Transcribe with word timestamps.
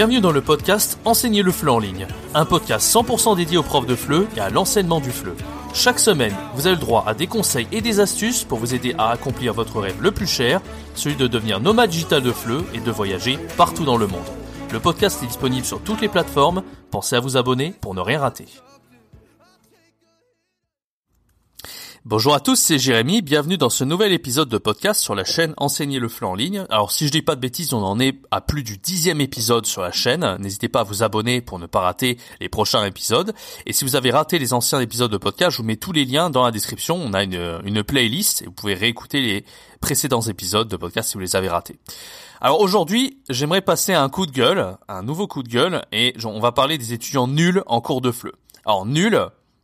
Bienvenue 0.00 0.22
dans 0.22 0.32
le 0.32 0.40
podcast 0.40 0.98
Enseigner 1.04 1.42
le 1.42 1.52
FLE 1.52 1.68
en 1.68 1.78
ligne, 1.78 2.06
un 2.32 2.46
podcast 2.46 2.90
100% 2.90 3.36
dédié 3.36 3.58
aux 3.58 3.62
profs 3.62 3.84
de 3.84 3.94
FLE 3.94 4.26
et 4.34 4.40
à 4.40 4.48
l'enseignement 4.48 4.98
du 4.98 5.10
FLE. 5.10 5.34
Chaque 5.74 5.98
semaine, 5.98 6.34
vous 6.54 6.66
avez 6.66 6.76
le 6.76 6.80
droit 6.80 7.04
à 7.06 7.12
des 7.12 7.26
conseils 7.26 7.68
et 7.70 7.82
des 7.82 8.00
astuces 8.00 8.44
pour 8.44 8.58
vous 8.58 8.74
aider 8.74 8.94
à 8.96 9.10
accomplir 9.10 9.52
votre 9.52 9.78
rêve 9.78 10.00
le 10.00 10.10
plus 10.10 10.26
cher, 10.26 10.62
celui 10.94 11.16
de 11.16 11.26
devenir 11.26 11.60
nomade 11.60 11.90
digital 11.90 12.22
de 12.22 12.32
FLE 12.32 12.64
et 12.72 12.80
de 12.80 12.90
voyager 12.90 13.38
partout 13.58 13.84
dans 13.84 13.98
le 13.98 14.06
monde. 14.06 14.24
Le 14.72 14.80
podcast 14.80 15.22
est 15.22 15.26
disponible 15.26 15.66
sur 15.66 15.82
toutes 15.82 16.00
les 16.00 16.08
plateformes, 16.08 16.62
pensez 16.90 17.16
à 17.16 17.20
vous 17.20 17.36
abonner 17.36 17.74
pour 17.82 17.94
ne 17.94 18.00
rien 18.00 18.20
rater. 18.20 18.46
Bonjour 22.06 22.34
à 22.34 22.40
tous, 22.40 22.56
c'est 22.56 22.78
Jérémy, 22.78 23.20
bienvenue 23.20 23.58
dans 23.58 23.68
ce 23.68 23.84
nouvel 23.84 24.12
épisode 24.12 24.48
de 24.48 24.56
podcast 24.56 25.02
sur 25.02 25.14
la 25.14 25.22
chaîne 25.22 25.52
Enseigner 25.58 25.98
le 25.98 26.08
fleu 26.08 26.26
en 26.26 26.34
ligne. 26.34 26.64
Alors 26.70 26.90
si 26.90 27.06
je 27.06 27.12
dis 27.12 27.20
pas 27.20 27.34
de 27.34 27.42
bêtises, 27.42 27.74
on 27.74 27.84
en 27.84 28.00
est 28.00 28.16
à 28.30 28.40
plus 28.40 28.62
du 28.62 28.78
dixième 28.78 29.20
épisode 29.20 29.66
sur 29.66 29.82
la 29.82 29.92
chaîne. 29.92 30.38
N'hésitez 30.40 30.70
pas 30.70 30.80
à 30.80 30.82
vous 30.82 31.02
abonner 31.02 31.42
pour 31.42 31.58
ne 31.58 31.66
pas 31.66 31.80
rater 31.80 32.16
les 32.40 32.48
prochains 32.48 32.86
épisodes. 32.86 33.34
Et 33.66 33.74
si 33.74 33.84
vous 33.84 33.96
avez 33.96 34.10
raté 34.10 34.38
les 34.38 34.54
anciens 34.54 34.80
épisodes 34.80 35.12
de 35.12 35.18
podcast, 35.18 35.50
je 35.50 35.58
vous 35.58 35.68
mets 35.68 35.76
tous 35.76 35.92
les 35.92 36.06
liens 36.06 36.30
dans 36.30 36.42
la 36.42 36.52
description. 36.52 36.96
On 36.96 37.12
a 37.12 37.22
une, 37.22 37.82
playlist 37.82 38.40
et 38.40 38.46
vous 38.46 38.52
pouvez 38.52 38.72
réécouter 38.72 39.20
les 39.20 39.44
précédents 39.82 40.22
épisodes 40.22 40.68
de 40.68 40.76
podcast 40.78 41.10
si 41.10 41.14
vous 41.14 41.20
les 41.20 41.36
avez 41.36 41.50
ratés. 41.50 41.78
Alors 42.40 42.62
aujourd'hui, 42.62 43.18
j'aimerais 43.28 43.60
passer 43.60 43.92
à 43.92 44.02
un 44.02 44.08
coup 44.08 44.24
de 44.24 44.32
gueule, 44.32 44.78
un 44.88 45.02
nouveau 45.02 45.26
coup 45.26 45.42
de 45.42 45.50
gueule, 45.50 45.82
et 45.92 46.14
on 46.24 46.40
va 46.40 46.52
parler 46.52 46.78
des 46.78 46.94
étudiants 46.94 47.28
nuls 47.28 47.62
en 47.66 47.82
cours 47.82 48.00
de 48.00 48.10
fleu. 48.10 48.32
Alors 48.64 48.86
nul, 48.86 49.20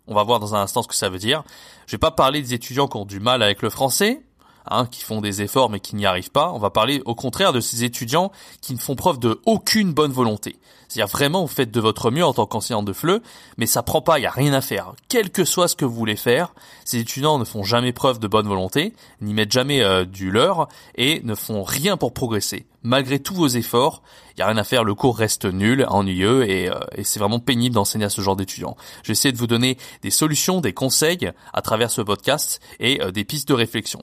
on 0.09 0.15
va 0.15 0.23
voir 0.23 0.41
dans 0.41 0.55
un 0.55 0.63
instant 0.63 0.83
ce 0.83 0.89
que 0.89 0.95
ça 0.95 1.09
veut 1.09 1.19
dire. 1.19 1.43
Je 1.87 1.93
vais 1.93 1.99
pas 1.99 2.11
parler 2.11 2.43
des 2.43 2.55
étudiants 2.55 2.89
qui 2.89 2.97
ont 2.97 3.05
du 3.05 3.21
mal 3.21 3.43
avec 3.43 3.63
le 3.63 3.71
français, 3.71 4.23
hein, 4.69 4.87
qui 4.87 5.03
font 5.03 5.21
des 5.21 5.43
efforts 5.43 5.71
mais 5.71 5.81
qui 5.81 5.97
n'y 5.97 6.07
arrivent 6.07 6.31
pas. 6.31 6.53
On 6.53 6.59
va 6.59 6.71
parler 6.71 7.03
au 7.05 7.15
contraire 7.15 7.53
de 7.53 7.61
ces 7.61 7.85
étudiants 7.85 8.33
qui 8.61 8.75
ne 8.75 8.79
font 8.79 8.95
preuve 8.95 9.19
de 9.19 9.41
aucune 9.47 9.93
bonne 9.93 10.13
volonté. 10.13 10.57
C'est-à-dire 10.89 11.11
vraiment 11.11 11.43
vous 11.43 11.47
faites 11.49 11.71
de 11.71 11.81
votre 11.81 12.11
mieux 12.11 12.25
en 12.25 12.33
tant 12.33 12.47
qu'enseignant 12.47 12.83
de 12.83 12.93
FLE, 12.93 13.21
mais 13.57 13.67
ça 13.67 13.83
prend 13.83 14.01
pas, 14.01 14.19
il 14.19 14.23
y 14.23 14.27
a 14.27 14.31
rien 14.31 14.53
à 14.53 14.61
faire. 14.61 14.93
Quel 15.09 15.31
que 15.31 15.45
soit 15.45 15.69
ce 15.69 15.77
que 15.77 15.85
vous 15.85 15.95
voulez 15.95 16.17
faire, 16.17 16.55
ces 16.85 16.99
étudiants 16.99 17.39
ne 17.39 17.45
font 17.45 17.65
jamais 17.65 17.93
preuve 17.93 18.19
de 18.19 18.29
bonne 18.29 18.47
volonté, 18.47 18.95
n'y 19.21 19.35
mettent 19.35 19.53
jamais 19.53 19.83
euh, 19.83 20.05
du 20.05 20.31
leur 20.31 20.69
et 20.95 21.21
ne 21.25 21.35
font 21.35 21.63
rien 21.63 21.97
pour 21.97 22.13
progresser. 22.13 22.67
Malgré 22.83 23.19
tous 23.19 23.35
vos 23.35 23.49
efforts, 23.49 24.01
il 24.37 24.41
y 24.41 24.43
a 24.43 24.47
rien 24.47 24.59
à 24.59 24.63
faire, 24.63 24.85
le 24.85 24.95
cours 24.95 25.19
reste 25.19 25.45
nul, 25.45 25.85
ennuyeux 25.89 26.49
et, 26.49 26.71
euh, 26.71 26.79
et 26.95 27.03
c'est 27.03 27.19
vraiment 27.19 27.41
pénible 27.41 27.75
d'enseigner 27.75 28.05
à 28.05 28.11
ce 28.11 28.21
genre 28.21 28.37
d'étudiants. 28.37 28.77
J'essaie 29.03 29.33
de 29.33 29.39
vous 29.39 29.49
donner 29.49 29.77
des 30.03 30.11
solutions, 30.11 30.61
des 30.61 30.73
conseils 30.73 31.33
à 31.53 31.63
travers 31.63 31.91
ce 31.91 32.01
podcast 32.01 32.61
et 32.79 33.03
euh, 33.03 33.11
des 33.11 33.25
pistes 33.25 33.49
de 33.49 33.55
réflexion. 33.55 34.03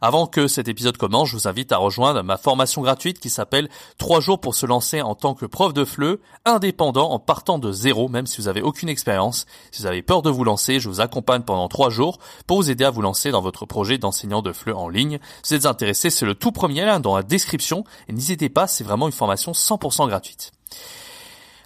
Avant 0.00 0.28
que 0.28 0.46
cet 0.46 0.68
épisode 0.68 0.96
commence, 0.96 1.30
je 1.30 1.36
vous 1.36 1.48
invite 1.48 1.72
à 1.72 1.78
rejoindre 1.78 2.22
ma 2.22 2.36
formation 2.36 2.82
gratuite 2.82 3.18
qui 3.18 3.30
s'appelle 3.30 3.68
3 3.98 4.20
jours 4.20 4.40
pour 4.40 4.54
se 4.54 4.64
lancer 4.64 5.00
en 5.00 5.16
tant 5.16 5.34
que 5.34 5.46
prof 5.46 5.74
de 5.74 5.84
FLE, 5.84 6.19
indépendant 6.44 7.10
en 7.10 7.18
partant 7.18 7.58
de 7.58 7.72
zéro, 7.72 8.08
même 8.08 8.26
si 8.26 8.40
vous 8.40 8.48
avez 8.48 8.62
aucune 8.62 8.88
expérience. 8.88 9.46
Si 9.70 9.82
vous 9.82 9.86
avez 9.86 10.02
peur 10.02 10.22
de 10.22 10.30
vous 10.30 10.44
lancer, 10.44 10.80
je 10.80 10.88
vous 10.88 11.00
accompagne 11.00 11.42
pendant 11.42 11.68
3 11.68 11.90
jours 11.90 12.18
pour 12.46 12.58
vous 12.58 12.70
aider 12.70 12.84
à 12.84 12.90
vous 12.90 13.02
lancer 13.02 13.30
dans 13.30 13.42
votre 13.42 13.66
projet 13.66 13.98
d'enseignant 13.98 14.42
de 14.42 14.52
FLE 14.52 14.74
en 14.74 14.88
ligne. 14.88 15.18
Si 15.42 15.54
vous 15.54 15.60
êtes 15.60 15.66
intéressé, 15.66 16.10
c'est 16.10 16.26
le 16.26 16.34
tout 16.34 16.52
premier 16.52 16.84
lien 16.84 17.00
dans 17.00 17.16
la 17.16 17.22
description 17.22 17.84
et 18.08 18.12
n'hésitez 18.12 18.48
pas, 18.48 18.66
c'est 18.66 18.84
vraiment 18.84 19.06
une 19.06 19.12
formation 19.12 19.52
100% 19.52 20.08
gratuite. 20.08 20.52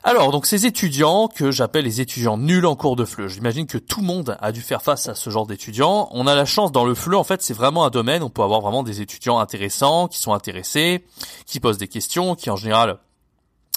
Alors, 0.07 0.33
donc 0.33 0.45
ces 0.45 0.67
étudiants 0.67 1.29
que 1.29 1.51
j'appelle 1.51 1.87
les 1.87 2.03
étudiants 2.03 2.37
nuls 2.37 2.67
en 2.67 2.77
cours 2.77 2.95
de 2.95 3.07
FLE, 3.07 3.27
j'imagine 3.27 3.67
que 3.67 3.79
tout 3.79 4.03
le 4.03 4.07
monde 4.07 4.37
a 4.39 4.53
dû 4.53 4.61
faire 4.61 4.83
face 4.83 5.09
à 5.09 5.15
ce 5.15 5.31
genre 5.31 5.47
d'étudiants. 5.47 6.11
On 6.13 6.27
a 6.27 6.35
la 6.35 6.45
chance 6.45 6.73
dans 6.73 6.85
le 6.85 6.95
FLE, 6.95 7.15
en 7.15 7.25
fait, 7.25 7.41
c'est 7.41 7.55
vraiment 7.55 7.87
un 7.87 7.91
domaine, 7.91 8.23
on 8.23 8.29
peut 8.29 8.43
avoir 8.43 8.61
vraiment 8.61 8.83
des 8.83 9.01
étudiants 9.01 9.39
intéressants, 9.39 10.09
qui 10.09 10.19
sont 10.19 10.35
intéressés, 10.35 11.07
qui 11.47 11.59
posent 11.59 11.79
des 11.79 11.89
questions, 11.89 12.35
qui 12.35 12.51
en 12.51 12.57
général 12.57 12.99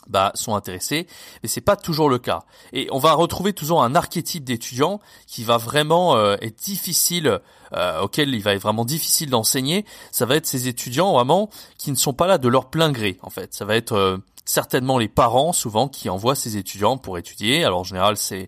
bah, 0.09 0.31
sont 0.35 0.55
intéressés, 0.55 1.07
mais 1.43 1.49
c'est 1.49 1.61
pas 1.61 1.75
toujours 1.75 2.09
le 2.09 2.17
cas. 2.17 2.43
Et 2.73 2.87
on 2.91 2.99
va 2.99 3.13
retrouver 3.13 3.53
toujours 3.53 3.83
un 3.83 3.95
archétype 3.95 4.43
d'étudiant 4.43 4.99
qui 5.25 5.43
va 5.43 5.57
vraiment 5.57 6.15
euh, 6.15 6.35
être 6.41 6.57
difficile, 6.57 7.39
euh, 7.73 8.01
auquel 8.01 8.33
il 8.33 8.41
va 8.41 8.53
être 8.53 8.61
vraiment 8.61 8.85
difficile 8.85 9.29
d'enseigner. 9.29 9.85
Ça 10.11 10.25
va 10.25 10.35
être 10.35 10.45
ces 10.45 10.67
étudiants 10.67 11.13
vraiment 11.13 11.49
qui 11.77 11.91
ne 11.91 11.95
sont 11.95 12.13
pas 12.13 12.27
là 12.27 12.37
de 12.37 12.47
leur 12.47 12.69
plein 12.69 12.91
gré, 12.91 13.17
en 13.21 13.29
fait. 13.29 13.53
Ça 13.53 13.65
va 13.65 13.75
être 13.75 13.93
euh, 13.93 14.17
certainement 14.47 14.97
les 14.97 15.09
parents 15.09 15.53
souvent 15.53 15.87
qui 15.87 16.09
envoient 16.09 16.35
ces 16.35 16.57
étudiants 16.57 16.97
pour 16.97 17.17
étudier. 17.17 17.63
Alors 17.63 17.81
en 17.81 17.83
général 17.83 18.17
c'est 18.17 18.47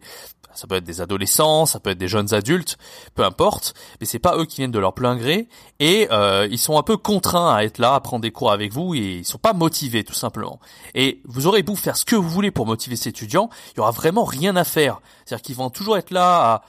ça 0.53 0.67
peut 0.67 0.75
être 0.75 0.83
des 0.83 1.01
adolescents, 1.01 1.65
ça 1.65 1.79
peut 1.79 1.91
être 1.91 1.97
des 1.97 2.07
jeunes 2.07 2.33
adultes, 2.33 2.77
peu 3.15 3.23
importe, 3.23 3.73
mais 3.99 4.05
c'est 4.05 4.19
pas 4.19 4.37
eux 4.37 4.45
qui 4.45 4.57
viennent 4.57 4.71
de 4.71 4.79
leur 4.79 4.93
plein 4.93 5.15
gré 5.15 5.47
et 5.79 6.07
euh, 6.11 6.47
ils 6.49 6.57
sont 6.57 6.77
un 6.77 6.83
peu 6.83 6.97
contraints 6.97 7.53
à 7.55 7.63
être 7.63 7.77
là, 7.77 7.95
à 7.95 7.99
prendre 7.99 8.21
des 8.21 8.31
cours 8.31 8.51
avec 8.51 8.73
vous 8.73 8.95
et 8.95 9.17
ils 9.17 9.25
sont 9.25 9.37
pas 9.37 9.53
motivés 9.53 10.03
tout 10.03 10.13
simplement. 10.13 10.59
Et 10.95 11.21
vous 11.25 11.47
aurez 11.47 11.63
beau 11.63 11.75
faire 11.75 11.97
ce 11.97 12.05
que 12.05 12.15
vous 12.15 12.29
voulez 12.29 12.51
pour 12.51 12.65
motiver 12.65 12.95
ces 12.95 13.09
étudiants, 13.09 13.49
il 13.73 13.77
y 13.77 13.79
aura 13.79 13.91
vraiment 13.91 14.23
rien 14.23 14.55
à 14.55 14.63
faire. 14.63 15.01
C'est-à-dire 15.25 15.43
qu'ils 15.43 15.55
vont 15.55 15.69
toujours 15.69 15.97
être 15.97 16.11
là 16.11 16.53
à 16.53 16.61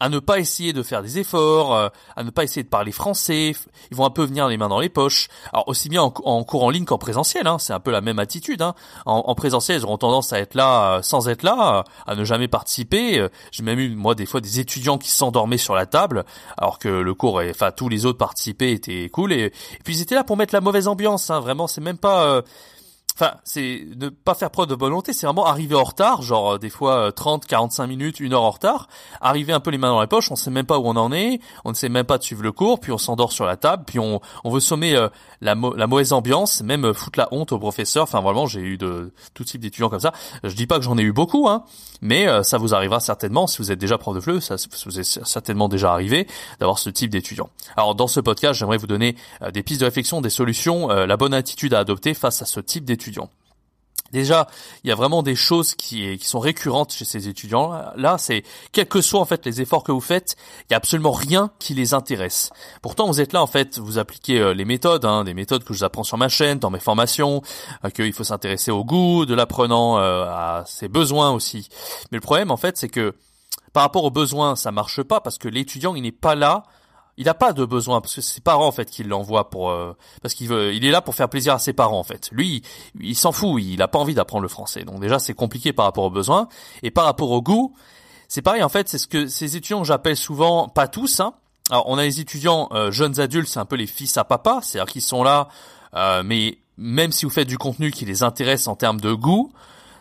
à 0.00 0.08
ne 0.08 0.18
pas 0.18 0.38
essayer 0.38 0.72
de 0.72 0.82
faire 0.82 1.02
des 1.02 1.18
efforts, 1.18 1.74
euh, 1.74 1.88
à 2.16 2.22
ne 2.22 2.30
pas 2.30 2.44
essayer 2.44 2.62
de 2.62 2.68
parler 2.68 2.92
français. 2.92 3.54
Ils 3.90 3.96
vont 3.96 4.04
un 4.04 4.10
peu 4.10 4.24
venir 4.24 4.48
les 4.48 4.56
mains 4.56 4.68
dans 4.68 4.80
les 4.80 4.88
poches. 4.88 5.28
Alors 5.52 5.68
aussi 5.68 5.88
bien 5.88 6.02
en, 6.02 6.44
cours 6.44 6.64
en 6.64 6.70
ligne 6.70 6.84
qu'en 6.84 6.98
présentiel, 6.98 7.46
hein, 7.46 7.58
c'est 7.58 7.72
un 7.72 7.80
peu 7.80 7.90
la 7.90 8.00
même 8.00 8.18
attitude. 8.18 8.62
Hein. 8.62 8.74
En, 9.06 9.34
présentiel, 9.34 9.78
ils 9.80 9.84
auront 9.84 9.98
tendance 9.98 10.32
à 10.32 10.38
être 10.38 10.54
là 10.54 10.96
euh, 10.98 11.02
sans 11.02 11.28
être 11.28 11.42
là, 11.42 11.84
à 12.06 12.14
ne 12.14 12.24
jamais 12.24 12.48
participer. 12.48 13.18
Euh, 13.18 13.28
j'ai 13.50 13.62
même 13.62 13.78
eu 13.78 13.90
moi 13.90 14.14
des 14.14 14.26
fois 14.26 14.40
des 14.40 14.60
étudiants 14.60 14.98
qui 14.98 15.10
s'endormaient 15.10 15.58
sur 15.58 15.74
la 15.74 15.86
table, 15.86 16.24
alors 16.56 16.78
que 16.78 16.88
le 16.88 17.14
cours, 17.14 17.42
enfin 17.50 17.70
tous 17.72 17.88
les 17.88 18.06
autres 18.06 18.18
participaient 18.18 18.72
étaient 18.72 19.08
cool. 19.08 19.32
Et, 19.32 19.50
puis 19.84 19.96
ils 19.96 20.02
étaient 20.02 20.14
là 20.14 20.24
pour 20.24 20.36
mettre 20.36 20.54
la 20.54 20.60
mauvaise 20.60 20.88
ambiance. 20.88 21.30
Hein. 21.30 21.40
Vraiment, 21.40 21.66
c'est 21.66 21.80
même 21.80 21.98
pas 21.98 22.42
enfin 23.18 23.34
c'est 23.42 23.86
ne 23.96 24.08
pas 24.10 24.34
faire 24.34 24.50
preuve 24.50 24.68
de 24.68 24.76
volonté, 24.76 25.12
c'est 25.12 25.26
vraiment 25.26 25.46
arriver 25.46 25.74
en 25.74 25.82
retard, 25.82 26.22
genre 26.22 26.54
euh, 26.54 26.58
des 26.58 26.70
fois 26.70 27.10
30, 27.10 27.44
euh, 27.44 27.46
45 27.48 27.86
minutes, 27.86 28.20
une 28.20 28.32
heure 28.32 28.42
en 28.42 28.50
retard, 28.50 28.88
arriver 29.20 29.52
un 29.52 29.60
peu 29.60 29.70
les 29.70 29.78
mains 29.78 29.90
dans 29.90 30.00
les 30.00 30.06
poches, 30.06 30.30
on 30.30 30.36
sait 30.36 30.50
même 30.50 30.66
pas 30.66 30.78
où 30.78 30.86
on 30.86 30.96
en 30.96 31.10
est, 31.12 31.40
on 31.64 31.70
ne 31.70 31.74
sait 31.74 31.88
même 31.88 32.04
pas 32.04 32.18
de 32.18 32.22
suivre 32.22 32.42
le 32.42 32.52
cours, 32.52 32.78
puis 32.78 32.92
on 32.92 32.98
s'endort 32.98 33.32
sur 33.32 33.44
la 33.44 33.56
table, 33.56 33.82
puis 33.86 33.98
on, 33.98 34.20
on 34.44 34.50
veut 34.50 34.60
sommer 34.60 34.94
euh, 34.94 35.08
la, 35.40 35.56
la 35.76 35.86
mauvaise 35.88 36.12
ambiance, 36.12 36.62
même 36.62 36.94
foutre 36.94 37.18
la 37.18 37.28
honte 37.32 37.50
au 37.52 37.58
professeur. 37.58 38.04
Enfin 38.04 38.20
vraiment, 38.20 38.46
j'ai 38.46 38.60
eu 38.60 38.78
de 38.78 39.12
tout 39.34 39.44
type 39.44 39.60
d'étudiants 39.60 39.88
comme 39.88 40.00
ça. 40.00 40.12
Je 40.44 40.54
dis 40.54 40.66
pas 40.66 40.78
que 40.78 40.84
j'en 40.84 40.96
ai 40.96 41.02
eu 41.02 41.12
beaucoup, 41.12 41.48
hein, 41.48 41.64
mais 42.00 42.26
ça 42.44 42.58
vous 42.58 42.74
arrivera 42.74 43.00
certainement 43.00 43.46
si 43.46 43.58
vous 43.58 43.72
êtes 43.72 43.78
déjà 43.78 43.98
prof 43.98 44.14
de 44.14 44.20
FLE, 44.20 44.40
ça 44.40 44.56
vous 44.84 45.00
est 45.00 45.24
certainement 45.24 45.68
déjà 45.68 45.92
arrivé 45.92 46.26
d'avoir 46.60 46.78
ce 46.78 46.90
type 46.90 47.10
d'étudiants. 47.10 47.50
Alors 47.76 47.94
dans 47.94 48.06
ce 48.06 48.20
podcast, 48.20 48.58
j'aimerais 48.58 48.76
vous 48.76 48.86
donner 48.86 49.16
des 49.52 49.62
pistes 49.62 49.80
de 49.80 49.86
réflexion, 49.86 50.20
des 50.20 50.30
solutions, 50.30 50.88
la 50.88 51.16
bonne 51.16 51.34
attitude 51.34 51.74
à 51.74 51.80
adopter 51.80 52.14
face 52.14 52.42
à 52.42 52.44
ce 52.44 52.60
type 52.60 52.84
d'étudiants 52.84 53.07
Déjà, 54.12 54.46
il 54.84 54.88
y 54.88 54.92
a 54.92 54.94
vraiment 54.94 55.22
des 55.22 55.34
choses 55.34 55.74
qui, 55.74 56.18
sont 56.22 56.38
récurrentes 56.38 56.92
chez 56.92 57.04
ces 57.04 57.28
étudiants. 57.28 57.72
Là, 57.96 58.16
c'est 58.16 58.42
quels 58.72 58.88
que 58.88 59.02
soient 59.02 59.20
en 59.20 59.26
fait 59.26 59.44
les 59.44 59.60
efforts 59.60 59.84
que 59.84 59.92
vous 59.92 60.00
faites, 60.00 60.36
il 60.62 60.72
y 60.72 60.74
a 60.74 60.78
absolument 60.78 61.12
rien 61.12 61.50
qui 61.58 61.74
les 61.74 61.92
intéresse. 61.92 62.50
Pourtant, 62.80 63.06
vous 63.06 63.20
êtes 63.20 63.32
là 63.32 63.42
en 63.42 63.46
fait, 63.46 63.78
vous 63.78 63.98
appliquez 63.98 64.40
euh, 64.40 64.54
les 64.54 64.64
méthodes, 64.64 65.04
hein, 65.04 65.24
des 65.24 65.34
méthodes 65.34 65.62
que 65.62 65.74
je 65.74 65.80
vous 65.80 65.84
apprends 65.84 66.04
sur 66.04 66.16
ma 66.16 66.28
chaîne, 66.28 66.58
dans 66.58 66.70
mes 66.70 66.80
formations, 66.80 67.42
euh, 67.84 67.90
qu'il 67.90 68.12
faut 68.14 68.24
s'intéresser 68.24 68.70
au 68.70 68.84
goût 68.84 69.26
de 69.26 69.34
l'apprenant, 69.34 69.98
euh, 69.98 70.24
à 70.24 70.64
ses 70.66 70.88
besoins 70.88 71.30
aussi. 71.30 71.68
Mais 72.10 72.16
le 72.16 72.22
problème 72.22 72.50
en 72.50 72.56
fait, 72.56 72.78
c'est 72.78 72.88
que 72.88 73.14
par 73.74 73.82
rapport 73.82 74.04
aux 74.04 74.10
besoins, 74.10 74.56
ça 74.56 74.72
marche 74.72 75.02
pas 75.02 75.20
parce 75.20 75.36
que 75.36 75.48
l'étudiant 75.48 75.94
il 75.94 76.02
n'est 76.02 76.12
pas 76.12 76.34
là 76.34 76.64
il 77.18 77.24
n'a 77.24 77.34
pas 77.34 77.52
de 77.52 77.64
besoin 77.64 78.00
parce 78.00 78.14
que 78.14 78.20
c'est 78.20 78.36
ses 78.36 78.40
parents 78.40 78.68
en 78.68 78.72
fait 78.72 78.88
qui 78.88 79.02
l'envoient 79.02 79.50
pour 79.50 79.70
euh, 79.70 79.92
parce 80.22 80.34
qu'il 80.34 80.48
veut 80.48 80.72
il 80.72 80.84
est 80.84 80.90
là 80.92 81.02
pour 81.02 81.16
faire 81.16 81.28
plaisir 81.28 81.52
à 81.52 81.58
ses 81.58 81.72
parents 81.72 81.98
en 81.98 82.04
fait. 82.04 82.30
Lui, 82.30 82.62
il, 83.00 83.16
s'en 83.16 83.32
fout, 83.32 83.60
il 83.60 83.82
a 83.82 83.88
pas 83.88 83.98
envie 83.98 84.14
d'apprendre 84.14 84.42
le 84.42 84.48
français. 84.48 84.84
Donc 84.84 85.00
déjà 85.00 85.18
c'est 85.18 85.34
compliqué 85.34 85.72
par 85.72 85.84
rapport 85.84 86.04
aux 86.04 86.10
besoins 86.10 86.48
et 86.84 86.92
par 86.92 87.04
rapport 87.04 87.32
au 87.32 87.42
goût, 87.42 87.74
c'est 88.28 88.40
pareil 88.40 88.62
en 88.62 88.68
fait, 88.68 88.88
c'est 88.88 88.98
ce 88.98 89.08
que 89.08 89.26
ces 89.26 89.56
étudiants 89.56 89.82
j'appelle 89.82 90.16
souvent 90.16 90.68
pas 90.68 90.86
tous 90.86 91.18
hein. 91.18 91.34
Alors 91.70 91.84
on 91.88 91.98
a 91.98 92.04
les 92.04 92.20
étudiants 92.20 92.68
euh, 92.72 92.92
jeunes 92.92 93.18
adultes, 93.18 93.48
c'est 93.48 93.60
un 93.60 93.66
peu 93.66 93.76
les 93.76 93.88
fils 93.88 94.16
à 94.16 94.24
papa, 94.24 94.60
c'est-à-dire 94.62 94.90
qu'ils 94.90 95.02
sont 95.02 95.24
là 95.24 95.48
euh, 95.94 96.22
mais 96.24 96.58
même 96.76 97.10
si 97.10 97.24
vous 97.24 97.32
faites 97.32 97.48
du 97.48 97.58
contenu 97.58 97.90
qui 97.90 98.04
les 98.04 98.22
intéresse 98.22 98.68
en 98.68 98.76
termes 98.76 99.00
de 99.00 99.12
goût, 99.12 99.52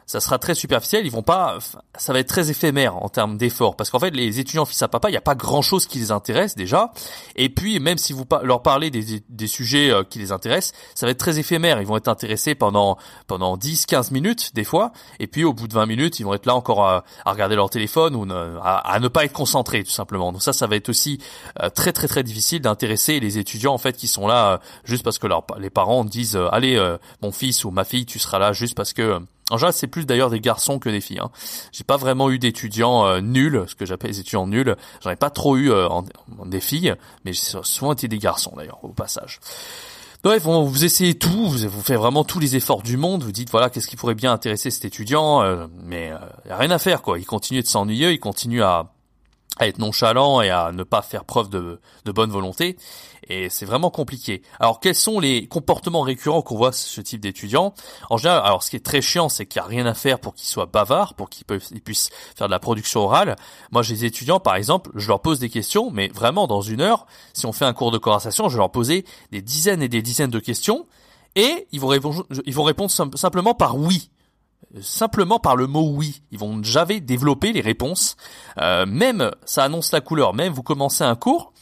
ça 0.07 0.21
sera 0.21 0.39
très 0.39 0.55
superficiel. 0.55 1.05
Ils 1.05 1.11
vont 1.11 1.21
pas, 1.21 1.59
ça 1.97 2.13
va 2.13 2.19
être 2.19 2.29
très 2.29 2.49
éphémère 2.49 2.95
en 2.95 3.09
termes 3.09 3.37
d'effort, 3.37 3.75
parce 3.75 3.89
qu'en 3.89 3.99
fait, 3.99 4.11
les 4.11 4.39
étudiants 4.39 4.65
fils 4.65 4.81
à 4.81 4.87
papa, 4.87 5.09
il 5.09 5.11
n'y 5.11 5.17
a 5.17 5.21
pas 5.21 5.35
grand 5.35 5.61
chose 5.61 5.85
qui 5.85 5.99
les 5.99 6.11
intéresse 6.11 6.55
déjà. 6.55 6.91
Et 7.35 7.49
puis, 7.49 7.79
même 7.79 7.97
si 7.97 8.13
vous 8.13 8.25
leur 8.41 8.63
parlez 8.63 8.89
des, 8.89 9.21
des 9.27 9.47
sujets 9.47 9.91
euh, 9.91 10.03
qui 10.03 10.19
les 10.19 10.31
intéressent, 10.31 10.73
ça 10.95 11.05
va 11.05 11.11
être 11.11 11.19
très 11.19 11.39
éphémère. 11.39 11.81
Ils 11.81 11.87
vont 11.87 11.97
être 11.97 12.07
intéressés 12.07 12.55
pendant 12.55 12.97
pendant 13.27 13.57
10, 13.57 13.85
15 13.85 14.11
minutes 14.11 14.55
des 14.55 14.63
fois, 14.63 14.93
et 15.19 15.27
puis 15.27 15.43
au 15.43 15.53
bout 15.53 15.67
de 15.67 15.73
20 15.73 15.85
minutes, 15.85 16.19
ils 16.19 16.23
vont 16.23 16.33
être 16.33 16.45
là 16.45 16.55
encore 16.55 16.85
à, 16.85 17.03
regarder 17.25 17.55
leur 17.55 17.69
téléphone 17.69 18.15
ou 18.15 18.25
à, 18.63 18.99
ne 19.01 19.07
pas 19.09 19.25
être 19.25 19.33
concentrés 19.33 19.83
tout 19.83 19.91
simplement. 19.91 20.31
Donc 20.31 20.41
ça, 20.41 20.53
ça 20.53 20.67
va 20.67 20.77
être 20.77 20.87
aussi 20.87 21.19
euh, 21.61 21.69
très 21.69 21.91
très 21.91 22.07
très 22.07 22.23
difficile 22.23 22.61
d'intéresser 22.61 23.19
les 23.19 23.37
étudiants 23.37 23.73
en 23.73 23.77
fait 23.77 23.97
qui 23.97 24.07
sont 24.07 24.27
là 24.27 24.53
euh, 24.53 24.57
juste 24.85 25.03
parce 25.03 25.19
que 25.19 25.27
leur, 25.27 25.45
les 25.59 25.69
parents 25.69 26.05
disent 26.05 26.39
allez 26.51 26.77
mon 27.21 27.33
fils 27.33 27.65
ou 27.65 27.71
ma 27.71 27.83
fille, 27.83 28.05
tu 28.05 28.19
seras 28.19 28.39
là 28.39 28.53
juste 28.53 28.75
parce 28.75 28.93
que 28.93 29.19
en 29.49 29.57
général, 29.57 29.73
c'est 29.73 29.87
plus 29.87 30.05
d'ailleurs 30.05 30.29
des 30.29 30.41
garçons 30.41 30.79
que 30.79 30.89
des 30.89 31.01
filles. 31.01 31.19
Hein. 31.19 31.31
J'ai 31.71 31.83
pas 31.83 31.97
vraiment 31.97 32.29
eu 32.29 32.39
d'étudiants 32.39 33.05
euh, 33.05 33.21
nuls, 33.21 33.63
ce 33.67 33.75
que 33.75 33.85
j'appelle 33.85 34.11
les 34.11 34.19
étudiants 34.19 34.47
nuls. 34.47 34.75
J'en 35.01 35.09
ai 35.09 35.15
pas 35.15 35.29
trop 35.29 35.55
eu 35.57 35.71
euh, 35.71 35.87
des 36.45 36.59
filles, 36.59 36.95
mais 37.23 37.33
j'ai 37.33 37.57
souvent 37.63 37.93
été 37.93 38.07
des 38.07 38.17
garçons 38.17 38.53
d'ailleurs 38.57 38.83
au 38.83 38.89
passage. 38.89 39.39
Bref, 40.23 40.43
vous 40.43 40.83
essayez 40.83 41.15
tout, 41.17 41.47
vous, 41.47 41.69
vous 41.69 41.81
faites 41.81 41.97
vraiment 41.97 42.25
tous 42.25 42.39
les 42.39 42.55
efforts 42.55 42.81
du 42.81 42.97
monde, 42.97 43.23
vous 43.23 43.31
dites 43.31 43.49
voilà 43.49 43.69
qu'est-ce 43.69 43.87
qui 43.87 43.95
pourrait 43.95 44.15
bien 44.15 44.33
intéresser 44.33 44.71
cet 44.71 44.83
étudiant, 44.83 45.41
euh, 45.43 45.67
mais 45.83 46.11
il 46.43 46.49
y 46.49 46.51
a 46.51 46.57
rien 46.57 46.71
à 46.71 46.79
faire 46.79 47.01
quoi. 47.01 47.19
Il 47.19 47.25
continue 47.25 47.61
de 47.61 47.67
s'ennuyer, 47.67 48.11
il 48.11 48.19
continue 48.19 48.63
à 48.63 48.91
être 49.61 49.77
nonchalant 49.77 50.41
et 50.41 50.49
à 50.49 50.71
ne 50.73 50.83
pas 50.83 51.01
faire 51.01 51.23
preuve 51.23 51.49
de 51.49 51.79
bonne 52.11 52.31
volonté. 52.31 52.77
Et 53.29 53.49
c'est 53.49 53.65
vraiment 53.65 53.89
compliqué. 53.89 54.41
Alors 54.59 54.79
quels 54.79 54.95
sont 54.95 55.19
les 55.19 55.47
comportements 55.47 56.01
récurrents 56.01 56.41
qu'on 56.41 56.55
voit 56.55 56.71
ce 56.71 57.01
type 57.01 57.21
d'étudiants? 57.21 57.73
En 58.09 58.17
général, 58.17 58.41
alors 58.45 58.63
ce 58.63 58.69
qui 58.69 58.75
est 58.75 58.85
très 58.85 59.01
chiant, 59.01 59.29
c'est 59.29 59.45
qu'il 59.45 59.61
n'y 59.61 59.65
a 59.65 59.67
rien 59.67 59.85
à 59.85 59.93
faire 59.93 60.19
pour 60.19 60.33
qu'ils 60.33 60.47
soient 60.47 60.65
bavards, 60.65 61.13
pour 61.15 61.29
qu'ils 61.29 61.45
puissent 61.81 62.09
faire 62.35 62.47
de 62.47 62.51
la 62.51 62.59
production 62.59 63.01
orale. 63.01 63.35
Moi, 63.71 63.81
j'ai 63.81 63.95
des 63.95 64.05
étudiants, 64.05 64.39
par 64.39 64.55
exemple, 64.55 64.91
je 64.95 65.07
leur 65.07 65.21
pose 65.21 65.39
des 65.39 65.49
questions, 65.49 65.91
mais 65.91 66.07
vraiment 66.09 66.47
dans 66.47 66.61
une 66.61 66.81
heure, 66.81 67.05
si 67.33 67.45
on 67.45 67.51
fait 67.51 67.65
un 67.65 67.73
cours 67.73 67.91
de 67.91 67.97
conversation, 67.97 68.49
je 68.49 68.55
vais 68.55 68.59
leur 68.59 68.71
poser 68.71 69.05
des 69.31 69.41
dizaines 69.41 69.81
et 69.81 69.89
des 69.89 70.01
dizaines 70.01 70.31
de 70.31 70.39
questions, 70.39 70.87
et 71.35 71.67
ils 71.71 71.79
vont 71.79 71.87
répondre, 71.87 72.25
ils 72.45 72.53
vont 72.53 72.63
répondre 72.63 72.91
simplement 72.91 73.53
par 73.53 73.77
oui 73.77 74.09
simplement 74.81 75.39
par 75.39 75.55
le 75.55 75.67
mot 75.67 75.89
oui. 75.91 76.21
Ils 76.31 76.39
vont 76.39 76.61
jamais 76.63 76.99
développer 76.99 77.53
les 77.53 77.61
réponses. 77.61 78.15
Euh, 78.59 78.85
même, 78.85 79.31
ça 79.45 79.63
annonce 79.63 79.91
la 79.91 80.01
couleur. 80.01 80.33
Même 80.33 80.53
vous 80.53 80.63
commencez 80.63 81.03
un 81.03 81.15
cours. 81.15 81.53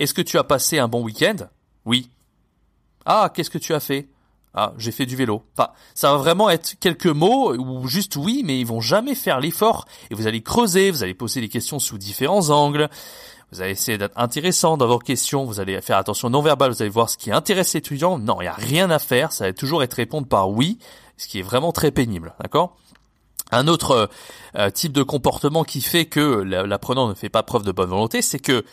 Est-ce 0.00 0.14
que 0.14 0.22
tu 0.22 0.38
as 0.38 0.44
passé 0.44 0.78
un 0.78 0.88
bon 0.88 1.02
week-end? 1.02 1.36
Oui. 1.84 2.08
Ah, 3.04 3.30
qu'est-ce 3.32 3.50
que 3.50 3.58
tu 3.58 3.74
as 3.74 3.80
fait? 3.80 4.08
Ah, 4.54 4.72
j'ai 4.78 4.92
fait 4.92 5.06
du 5.06 5.14
vélo. 5.14 5.44
Enfin, 5.56 5.70
ça 5.94 6.10
va 6.10 6.16
vraiment 6.16 6.50
être 6.50 6.74
quelques 6.80 7.06
mots 7.06 7.54
ou 7.54 7.86
juste 7.86 8.16
oui, 8.16 8.42
mais 8.44 8.58
ils 8.58 8.66
vont 8.66 8.80
jamais 8.80 9.14
faire 9.14 9.38
l'effort. 9.40 9.86
Et 10.10 10.14
vous 10.14 10.26
allez 10.26 10.42
creuser, 10.42 10.90
vous 10.90 11.04
allez 11.04 11.14
poser 11.14 11.40
des 11.40 11.48
questions 11.48 11.78
sous 11.78 11.98
différents 11.98 12.48
angles. 12.48 12.88
Vous 13.52 13.60
allez 13.60 13.72
essayer 13.72 13.98
d'être 13.98 14.18
intéressant 14.18 14.76
dans 14.76 14.86
vos 14.86 14.98
questions. 14.98 15.44
Vous 15.44 15.60
allez 15.60 15.80
faire 15.82 15.98
attention 15.98 16.30
non 16.30 16.40
verbal. 16.40 16.72
Vous 16.72 16.82
allez 16.82 16.90
voir 16.90 17.10
ce 17.10 17.18
qui 17.18 17.30
intéresse 17.30 17.74
l'étudiant. 17.74 18.18
Non, 18.18 18.40
il 18.40 18.44
n'y 18.44 18.48
a 18.48 18.54
rien 18.54 18.90
à 18.90 18.98
faire. 18.98 19.32
Ça 19.32 19.44
va 19.44 19.52
toujours 19.52 19.82
être 19.82 19.94
répondre 19.94 20.26
par 20.26 20.50
oui 20.50 20.78
ce 21.18 21.28
qui 21.28 21.40
est 21.40 21.42
vraiment 21.42 21.72
très 21.72 21.90
pénible, 21.90 22.34
d'accord? 22.40 22.76
Un 23.52 23.68
autre 23.68 24.08
euh, 24.56 24.70
type 24.70 24.92
de 24.92 25.02
comportement 25.02 25.64
qui 25.64 25.82
fait 25.82 26.06
que 26.06 26.20
l'apprenant 26.20 27.08
ne 27.08 27.14
fait 27.14 27.28
pas 27.28 27.42
preuve 27.42 27.64
de 27.64 27.72
bonne 27.72 27.90
volonté, 27.90 28.22
c'est 28.22 28.38
que 28.38 28.64